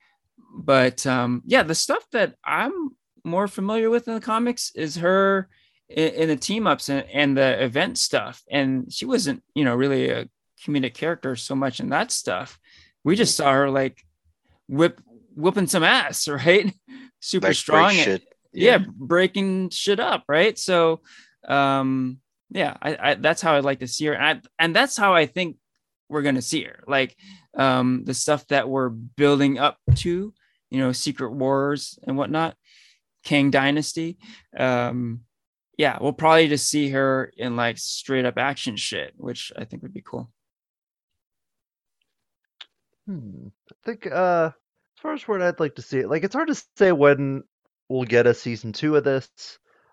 [0.54, 2.90] but um, yeah, the stuff that I'm
[3.24, 5.48] more familiar with in the comics is her
[5.89, 9.74] in, in the team ups and, and the event stuff, and she wasn't you know
[9.74, 10.28] really a
[10.65, 12.59] comedic character so much in that stuff.
[13.05, 14.02] We just saw her like
[14.69, 15.01] whip
[15.35, 16.73] whooping some ass, right?
[17.20, 17.93] Super Like, strong.
[17.93, 18.23] shit.
[18.52, 18.78] Yeah.
[18.78, 20.59] breaking shit up, right?
[20.59, 21.01] So
[21.47, 22.19] um
[22.51, 24.15] yeah, I, I that's how I'd like to see her.
[24.15, 25.56] And, I, and that's how I think
[26.09, 26.82] we're gonna see her.
[26.86, 27.15] Like
[27.56, 30.32] um the stuff that we're building up to,
[30.70, 32.56] you know, Secret Wars and whatnot,
[33.24, 34.19] Kang Dynasty.
[34.56, 35.20] Um
[35.78, 39.82] yeah, we'll probably just see her in like straight up action shit, which I think
[39.82, 40.30] would be cool.
[43.06, 43.46] Hmm.
[43.70, 46.48] I think uh as far as where I'd like to see it, like it's hard
[46.48, 47.44] to say when
[47.88, 49.28] we'll get a season two of this.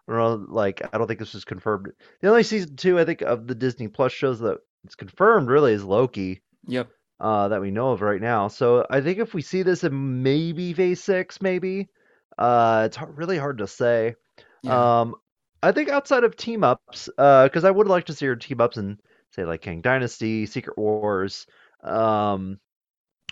[0.08, 1.92] I don't know, like I don't think this is confirmed.
[2.22, 5.74] The only season two I think of the Disney Plus shows that it's confirmed really
[5.74, 6.90] is Loki, Yep.
[7.20, 8.48] uh, that we know of right now.
[8.50, 11.90] So I think if we see this in maybe phase six, maybe,
[12.38, 14.16] uh, it's hard, really hard to say.
[14.62, 15.02] Yeah.
[15.02, 15.16] Um,
[15.64, 18.62] I think outside of team ups, uh, because I would like to see her team
[18.62, 19.00] ups in
[19.32, 21.46] say like Kang Dynasty, Secret Wars,
[21.84, 22.60] um,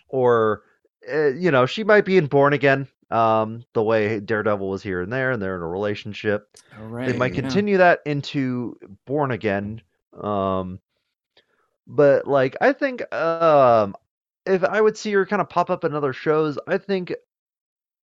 [0.10, 0.64] or
[1.12, 5.02] uh, you know she might be in Born Again, um, the way Daredevil was here
[5.02, 6.50] and there, and they're in a relationship.
[6.80, 7.08] All right.
[7.10, 7.42] They might yeah.
[7.42, 9.82] continue that into Born Again,
[10.22, 10.80] um,
[11.88, 13.96] but like I think um,
[14.46, 17.14] if I would see her kind of pop up in other shows, I think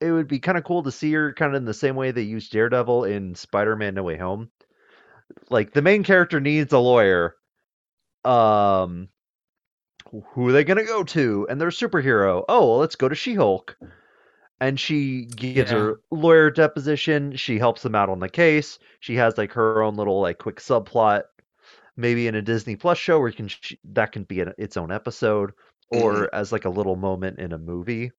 [0.00, 2.10] it would be kind of cool to see her kind of in the same way
[2.10, 4.50] they used Daredevil in Spider-Man No Way Home.
[5.50, 7.36] Like the main character needs a lawyer.
[8.24, 9.08] Um
[10.34, 11.46] who are they going to go to?
[11.48, 12.44] And they're a superhero.
[12.48, 13.76] Oh, well, let's go to She-Hulk.
[14.60, 15.78] And she gives Yeah.
[15.78, 17.36] her lawyer deposition.
[17.36, 18.78] She helps them out on the case.
[18.98, 21.22] She has like her own little like quick subplot,
[21.96, 24.76] maybe in a Disney Plus show where you can sh- that can be an, its
[24.76, 25.52] own episode,
[25.90, 28.10] or as like a little moment in a movie.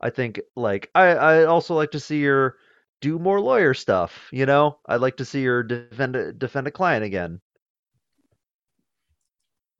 [0.00, 2.56] I think like I I also like to see her
[3.00, 4.28] do more lawyer stuff.
[4.32, 7.40] You know, I'd like to see her defend a, defend a client again.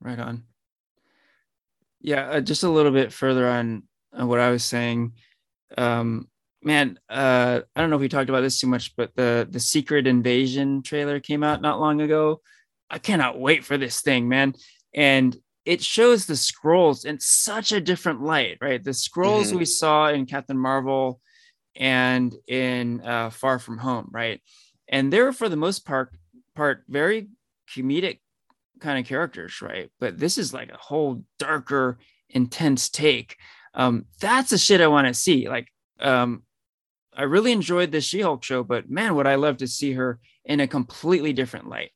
[0.01, 0.45] Right on.
[2.01, 3.83] Yeah, uh, just a little bit further on,
[4.13, 5.13] on what I was saying.
[5.77, 6.29] Um,
[6.63, 9.61] man, uh, I don't know if we talked about this too much, but the the
[9.61, 12.41] Secret Invasion trailer came out not long ago.
[12.89, 14.55] I cannot wait for this thing, man.
[14.95, 18.83] And it shows the Skrulls in such a different light, right?
[18.83, 19.59] The Skrulls Mhm.
[19.59, 21.21] we saw in Captain Marvel
[21.77, 24.41] and in uh, Far From Home, right?
[24.89, 26.11] And they're for the most part
[26.55, 27.29] part very
[27.75, 28.21] comedic
[28.81, 29.91] kind of characters, right?
[30.01, 33.37] But this is like a whole darker, intense take.
[33.75, 35.49] Um, that's the shit I want to see.
[35.49, 35.69] Like,
[36.01, 36.43] um,
[37.15, 40.61] I really enjoyed the She-Hulk show, but man, would I love to see her in
[40.61, 41.91] a completely different light.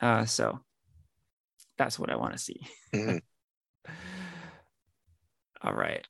[0.00, 0.60] Uh, so
[1.76, 2.60] that's what I want to see.
[2.94, 3.20] Mhm.
[5.62, 6.06] All right.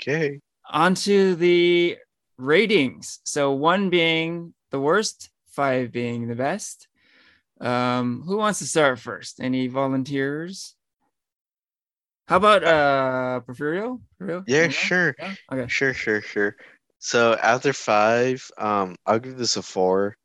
[0.00, 0.40] Okay.
[0.70, 1.98] On to the
[2.38, 3.20] ratings.
[3.24, 6.88] So one being the worst, five being the best.
[7.60, 9.40] Um, who wants to start first?
[9.40, 10.74] Any volunteers?
[12.28, 14.00] How about uh Porfirio?
[14.20, 14.44] Porfirio?
[14.46, 15.14] Yeah, sure.
[15.18, 15.34] Yeah?
[15.52, 15.68] Okay.
[15.68, 16.56] Sure, sure, sure.
[16.98, 20.16] So after five, um, I'll give this a four.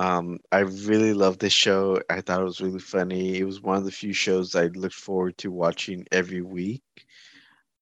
[0.00, 2.00] Um, I really loved this show.
[2.08, 3.36] I thought it was really funny.
[3.36, 6.82] It was one of the few shows I looked forward to watching every week.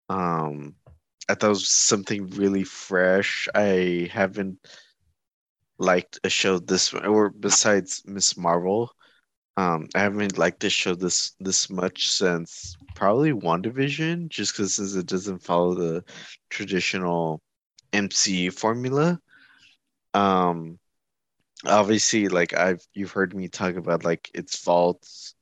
[0.08, 0.74] Um,
[1.28, 3.46] I thought it was something really fresh.
[3.54, 4.58] I haven't
[5.78, 8.36] liked a show this or besides Ms.
[8.36, 8.90] Marvel.
[9.56, 15.06] Um, I haven't liked this show this this much since probably WandaVision, just because it
[15.06, 16.04] doesn't follow the
[16.50, 17.40] traditional
[17.92, 19.20] MCU formula.
[20.14, 20.80] Um,
[21.66, 25.34] obviously, like I've you've heard me talk about like its faults.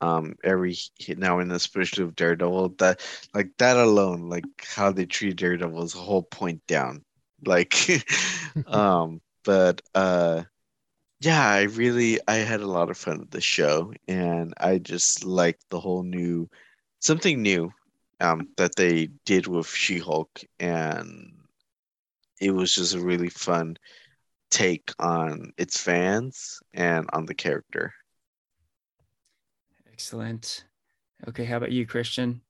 [0.00, 0.76] Um, every
[1.08, 3.00] now and then especially with Daredevil, that
[3.34, 7.04] like that alone, like how they treat Daredevil is a whole point down.
[7.44, 7.74] Like,
[8.66, 10.44] um, but uh,
[11.20, 15.24] yeah, I really I had a lot of fun with the show, and I just
[15.24, 16.48] liked the whole new
[17.00, 17.72] something new
[18.20, 21.32] um that they did with She-Hulk, and
[22.40, 23.76] it was just a really fun
[24.50, 27.92] take on its fans and on the character.
[29.92, 30.64] Excellent.
[31.26, 32.40] Okay, how about you, Christian?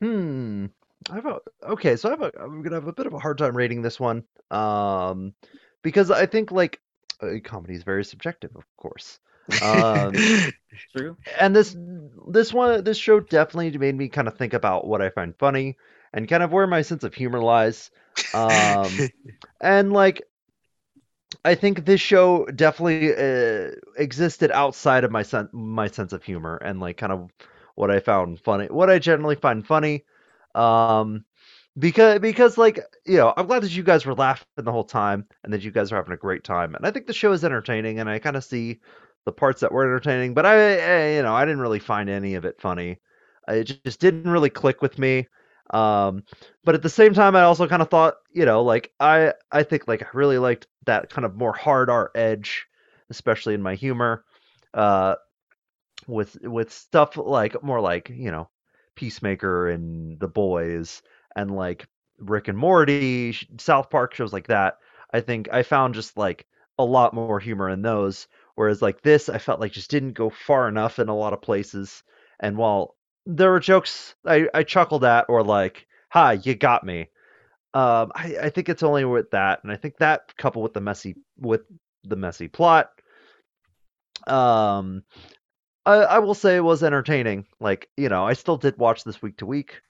[0.00, 0.66] Hmm.
[1.10, 3.18] I have a okay, so I have a I'm gonna have a bit of a
[3.18, 4.24] hard time rating this one.
[4.50, 5.34] Um
[5.82, 6.80] because I think like
[7.20, 9.18] uh, comedy is very subjective, of course.
[9.60, 10.14] Um
[10.96, 11.16] True.
[11.38, 11.76] and this
[12.28, 15.76] this one this show definitely made me kind of think about what I find funny
[16.12, 17.90] and kind of where my sense of humor lies.
[18.34, 19.08] Um
[19.60, 20.22] and like
[21.44, 26.56] I think this show definitely uh, existed outside of my sen- my sense of humor
[26.56, 27.30] and like kind of
[27.74, 30.04] what I found funny, what I generally find funny.
[30.54, 31.24] Um,
[31.78, 35.26] because because like you know, I'm glad that you guys were laughing the whole time
[35.44, 36.74] and that you guys are having a great time.
[36.74, 38.80] And I think the show is entertaining, and I kind of see
[39.24, 42.34] the parts that were entertaining, but I, I you know I didn't really find any
[42.34, 42.98] of it funny.
[43.48, 45.28] It ju- just didn't really click with me.
[45.70, 46.24] Um,
[46.64, 49.62] but at the same time, I also kind of thought, you know, like I I
[49.62, 52.66] think like I really liked that kind of more hard art edge,
[53.10, 54.24] especially in my humor.
[54.74, 55.16] Uh,
[56.06, 58.48] with with stuff like more like you know
[58.94, 61.02] Peacemaker and The Boys
[61.36, 61.86] and like
[62.18, 64.78] Rick and Morty, South Park shows like that.
[65.12, 66.46] I think I found just like
[66.78, 68.26] a lot more humor in those.
[68.54, 71.40] Whereas like this, I felt like just didn't go far enough in a lot of
[71.42, 72.02] places.
[72.40, 77.08] And while there were jokes I, I chuckled at or like, "Hi, you got me,"
[77.74, 80.80] um, I, I think it's only with that, and I think that coupled with the
[80.80, 81.62] messy with
[82.04, 82.90] the messy plot,
[84.26, 85.04] um,
[85.86, 87.46] I, I will say it was entertaining.
[87.60, 89.80] Like, you know, I still did watch this week to week,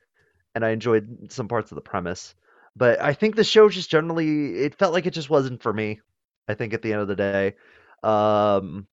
[0.55, 2.35] and I enjoyed some parts of the premise.
[2.77, 6.01] But I think the show just generally, it felt like it just wasn't for me.
[6.49, 7.55] I think at the end of the day,
[8.03, 8.87] um,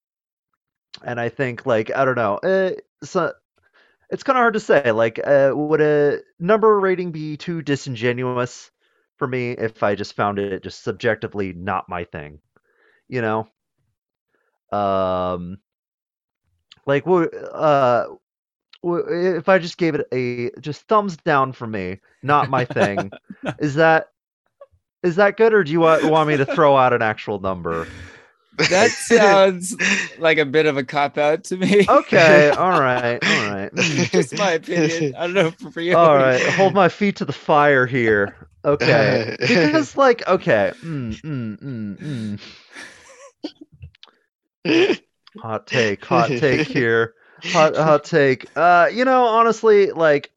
[1.03, 2.71] and I think like I don't know, uh,
[3.03, 3.33] so
[4.09, 4.91] it's kind of hard to say.
[4.91, 8.71] Like, uh, would a number rating be too disingenuous
[9.19, 12.39] for me if I just found it just subjectively not my thing?
[13.07, 13.47] You know,
[14.71, 15.59] um,
[16.85, 18.07] like, wo- uh,
[18.83, 23.11] if I just gave it a just thumbs down for me, not my thing,
[23.59, 24.07] is that
[25.03, 27.87] is that good, or do you want, want me to throw out an actual number?
[28.57, 29.75] That sounds
[30.19, 31.87] like a bit of a cop out to me.
[31.89, 33.71] Okay, all right, all right,
[34.11, 35.15] Just my opinion.
[35.15, 35.95] I don't know for, for you.
[35.95, 36.41] all right.
[36.41, 38.35] Hold my feet to the fire here.
[38.65, 42.39] Okay, because like, okay, mm, mm, mm,
[44.65, 45.01] mm.
[45.37, 47.13] hot take, hot take here,
[47.43, 48.47] hot hot take.
[48.55, 50.31] Uh, you know, honestly, like.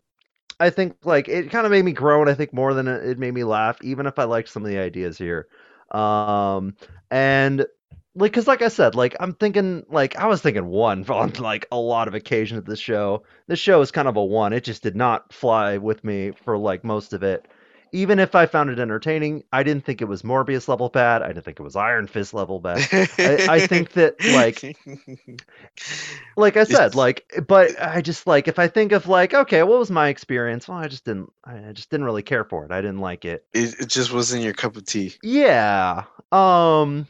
[0.61, 2.29] I think like it kind of made me groan.
[2.29, 4.79] I think more than it made me laugh, even if I liked some of the
[4.79, 5.49] ideas here.
[5.91, 6.77] Um,
[7.11, 7.67] and
[8.15, 11.67] like, cause like I said, like I'm thinking, like I was thinking one on like
[11.73, 13.25] a lot of occasions of this show.
[13.49, 14.53] This show is kind of a one.
[14.53, 17.47] It just did not fly with me for like most of it.
[17.93, 21.23] Even if I found it entertaining, I didn't think it was Morbius level bad.
[21.23, 22.87] I didn't think it was Iron Fist level bad.
[23.23, 24.67] I, I think that like
[26.37, 29.79] like I said, like, but I just like if I think of like, okay, what
[29.79, 30.69] was my experience?
[30.69, 32.73] Well, I just didn't, I just didn't really care for it.
[32.73, 33.45] I didn't like it.
[33.55, 35.15] it, it just wasn't your cup of tea.
[35.23, 37.07] Yeah, um,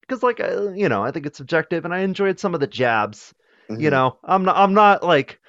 [0.00, 3.34] because like, you know, I think it's subjective, and I enjoyed some of the jabs.
[3.76, 3.90] You Mhm.
[3.90, 5.40] know, I'm not, I'm not like,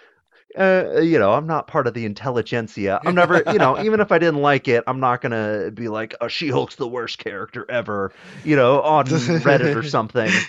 [0.58, 3.00] uh, you know, I'm not part of the Intelligencia.
[3.06, 6.16] I'm never, you know, even if I didn't like it, I'm not gonna be like,
[6.22, 8.12] oh, She-Hulk's the worst character ever,
[8.44, 10.32] you know, on Reddit or something.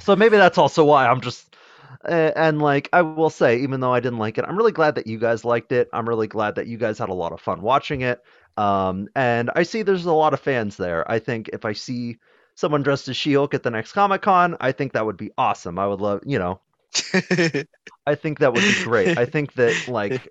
[0.00, 1.56] So maybe that's also why I'm just
[2.04, 4.94] uh, and like I will say, even though I didn't like it, I'm really glad
[4.94, 5.88] that you guys liked it.
[5.92, 8.22] I'm really glad that you guys had a lot of fun watching it.
[8.56, 11.10] Um, and I see there's a lot of fans there.
[11.10, 12.18] I think if I see
[12.54, 15.78] someone dressed as She-Hulk at the next Comic Con, I think that would be awesome.
[15.78, 16.60] I would love, you know,
[18.06, 19.12] I think that would be great.
[19.16, 20.28] I think that like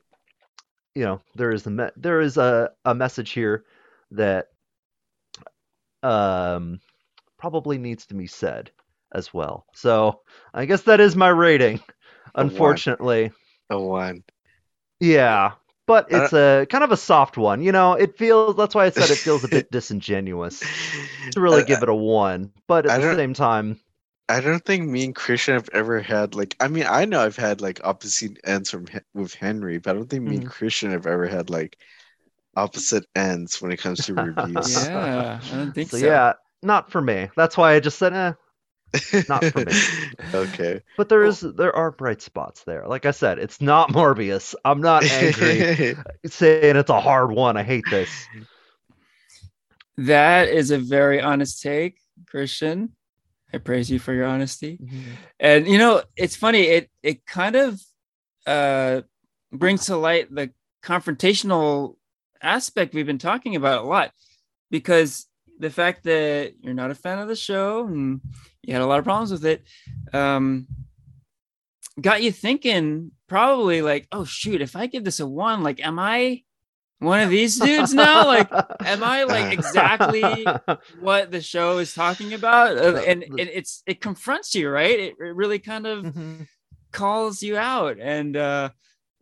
[0.96, 3.66] you know there is a me- there is a, a message here
[4.12, 4.48] that
[6.04, 6.80] um
[7.38, 8.72] probably needs to be said
[9.14, 9.66] as well.
[9.74, 10.22] So
[10.54, 11.82] I guess that is my rating.
[12.40, 12.84] A one.
[12.88, 13.32] Unfortunately,
[13.70, 14.24] A one.
[15.00, 15.54] yeah,
[15.88, 17.62] but Uh, it's a kind of a soft one.
[17.62, 18.56] You know, it feels.
[18.56, 20.68] That's why I said it feels a bit disingenuous
[21.32, 22.54] to really I- give it a one.
[22.68, 23.80] But at the same time,
[24.30, 27.36] I don't think me and Christian have ever had like I mean I know I've
[27.36, 30.46] had like opposite ends from with Henry, but I don't think me and Mhm.
[30.46, 31.78] Christian have ever had like
[32.56, 34.92] opposite ends when it comes to reviews.
[34.96, 35.98] Yeah, I don't think so, so.
[35.98, 36.34] yeah,
[36.64, 37.30] not for me.
[37.36, 38.34] That's why I just said, eh.
[39.28, 39.74] Not for me.
[40.34, 40.82] okay.
[40.98, 42.86] But there is there are bright spots there.
[42.88, 44.56] Like I said, it's not Morbius.
[44.66, 45.68] I'm not angry
[46.26, 47.58] saying it's a hard one.
[47.58, 48.30] I hate this.
[49.98, 52.96] That is a very honest take, Christian.
[53.54, 54.80] I praise you for your honesty.
[55.40, 56.62] And you know, it's funny.
[56.62, 57.82] It it kind of
[58.46, 59.02] uh,
[59.52, 60.52] brings to light the
[60.84, 61.96] confrontational
[62.42, 64.12] aspect we've been talking about a lot,
[64.72, 65.26] because
[65.60, 68.22] the fact that you're not a fan of the show and
[68.64, 69.64] you had a lot of problems with it,
[70.14, 70.68] um,
[72.00, 76.00] got you thinking probably like, oh shoot, if I give this a one, like, am
[76.00, 76.44] I
[77.00, 78.26] one of these dudes now?
[78.28, 78.50] Like,
[78.86, 80.46] am I like exactly
[81.00, 85.36] what the show is talking about Uh, and, it's it confronts you right it, it
[85.36, 86.48] really kind of Mhm.
[86.92, 88.70] calls you out and uh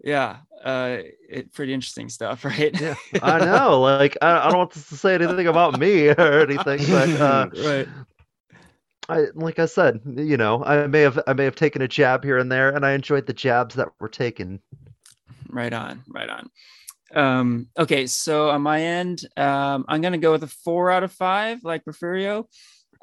[0.04, 0.98] yeah uh
[1.30, 3.82] it pretty interesting stuff right yeah, I know.
[3.82, 7.88] Like I, I don't want to say anything about me or anything, but uh, right
[9.10, 12.24] I like I said, you know, I may have I may have taken a jab
[12.24, 14.62] here and there, and I enjoyed the jabs that were taken.
[15.50, 16.50] right on right on
[17.16, 21.12] um okay so on my end um i'm gonna go with a four out of
[21.12, 22.46] five like Porfirio.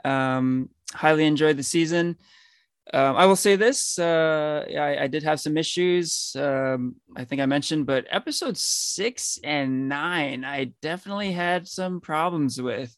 [0.04, 2.16] um highly enjoyed the season
[2.92, 3.98] um, I will say this.
[3.98, 6.36] Uh, I, I did have some issues.
[6.38, 12.60] Um, I think I mentioned, but episode six and nine, I definitely had some problems
[12.60, 12.94] with.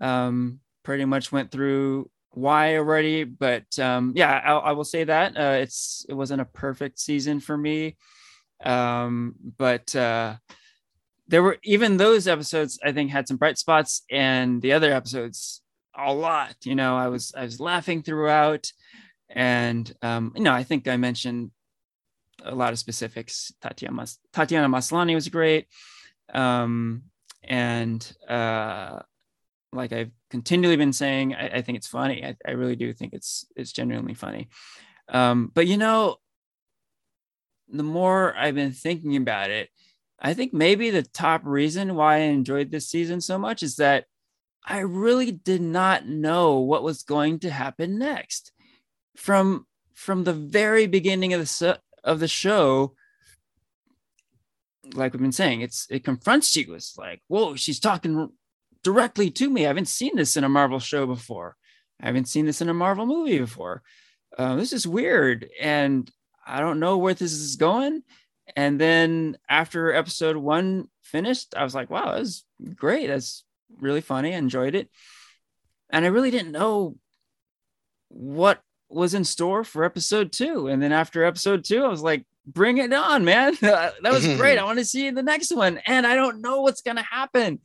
[0.00, 5.36] Um, pretty much went through why already, but um, yeah, I, I will say that
[5.36, 7.96] uh, it's it wasn't a perfect season for me.
[8.62, 10.36] Um, but uh,
[11.28, 15.62] there were even those episodes I think had some bright spots, and the other episodes
[15.96, 16.56] a lot.
[16.64, 18.70] You know, I was I was laughing throughout
[19.34, 21.50] and um, you know, I think I mentioned
[22.44, 23.52] a lot of specifics.
[23.60, 25.66] Tatiana Mas- Tatiana Maslany was great,
[26.32, 27.02] um,
[27.42, 29.00] and uh,
[29.72, 32.24] like I've continually been saying, I, I think it's funny.
[32.24, 34.48] I, I really do think it's it's genuinely funny.
[35.08, 36.16] Um, but you know,
[37.68, 39.68] the more I've been thinking about it,
[40.20, 44.04] I think maybe the top reason why I enjoyed this season so much is that
[44.64, 48.52] I really did not know what was going to happen next.
[49.16, 52.94] From from the very beginning of the of the show
[54.92, 56.74] like we've been saying it's it confronts you.
[56.74, 58.30] It's like whoa she's talking
[58.82, 59.64] directly to me.
[59.64, 61.56] I haven't seen this in a marvel show before.
[62.00, 63.82] I haven't seen this in a marvel movie before.
[64.36, 65.48] Uh, this is weird.
[65.60, 66.10] And
[66.46, 68.02] i don't know where this is going
[68.56, 72.44] and then after episode one finished i was like wow that was
[72.74, 73.44] great that's
[73.80, 74.88] really funny i enjoyed it
[75.90, 76.96] and i really didn't know
[78.08, 80.68] what was in store for episode two.
[80.68, 83.56] And then after episode two, I was like, bring it on, man.
[83.60, 84.58] that was great.
[84.58, 85.80] I want to see the next one.
[85.86, 87.60] And I don't know what's going to happen.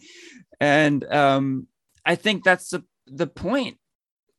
[0.60, 1.68] And um,
[2.06, 3.78] I think that's the, the point,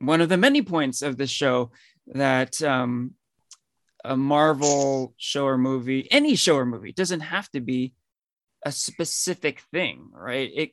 [0.00, 1.70] one of the many points of the show
[2.08, 3.12] that um,
[4.04, 7.94] a Marvel show or movie, any show or movie, doesn't have to be
[8.64, 10.50] a specific thing, right?
[10.54, 10.70] It,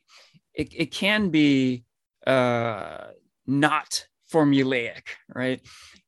[0.54, 1.84] it, it can be
[2.26, 3.08] uh,
[3.46, 5.60] not formulaic, right?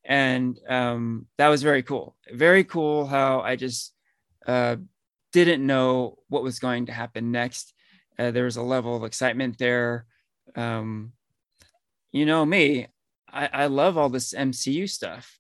[0.05, 2.17] And um, that was very cool.
[2.33, 3.95] Very cool how I just
[4.47, 4.77] uh,
[5.33, 7.73] didn't know what was going to happen next.
[8.19, 10.07] Uh, there was a level of excitement there.
[10.57, 11.13] Um,
[12.13, 12.89] you know me,
[13.33, 15.39] I, I love all this MCU stuff.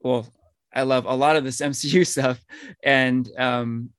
[0.00, 0.26] Well,
[0.72, 2.40] I love a lot of this MCU stuff,
[2.82, 3.90] and um,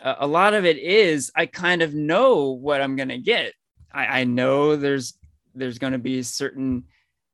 [0.00, 3.52] a, lot of it is I kind of know what I'm gonna get.
[3.92, 5.14] I, I know there's
[5.54, 6.84] there's to be certain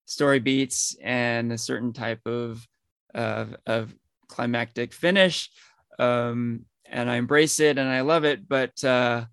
[0.07, 2.67] story beats and a certain type of
[3.15, 3.95] of, of
[4.29, 5.51] climactic finish
[5.99, 8.49] um, and i embrace it and i love it.
[8.49, 9.27] But uh,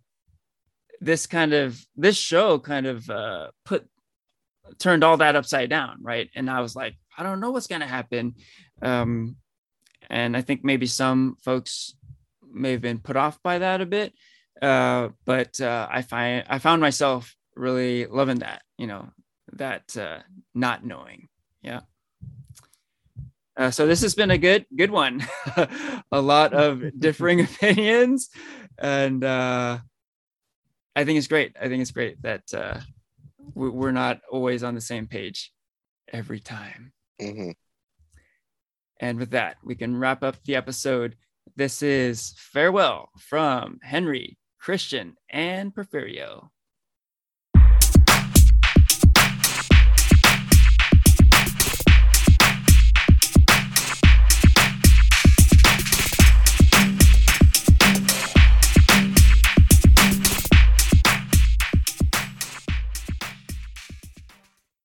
[1.00, 3.88] this kind of this show kind of uh, put
[4.78, 6.30] turned all that upside down right?
[6.36, 8.36] And i was like i don't know what's to happen
[8.82, 9.38] um,
[10.10, 11.95] and I think maybe some folks
[12.52, 14.14] may have been put off by that a bit.
[14.62, 19.10] Uh, but uh, I find I found myself really loving that, you know,
[19.53, 20.20] that uh,
[20.53, 21.30] not knowing.
[21.62, 21.82] Yeah.
[23.58, 25.26] Uh, so this has been a good good one.
[26.12, 28.30] a lot of differing opinions,
[28.78, 29.80] and uh,
[30.95, 31.56] I think it's great.
[31.60, 32.80] I think it's great that uh,
[33.53, 35.52] we're not always on the same page
[36.12, 36.94] every time.
[37.22, 37.52] Mm-hmm.
[39.02, 41.15] And with that, we can wrap up the episode.
[41.56, 46.49] This is Farewell from Henry, Christian, and Porfirio.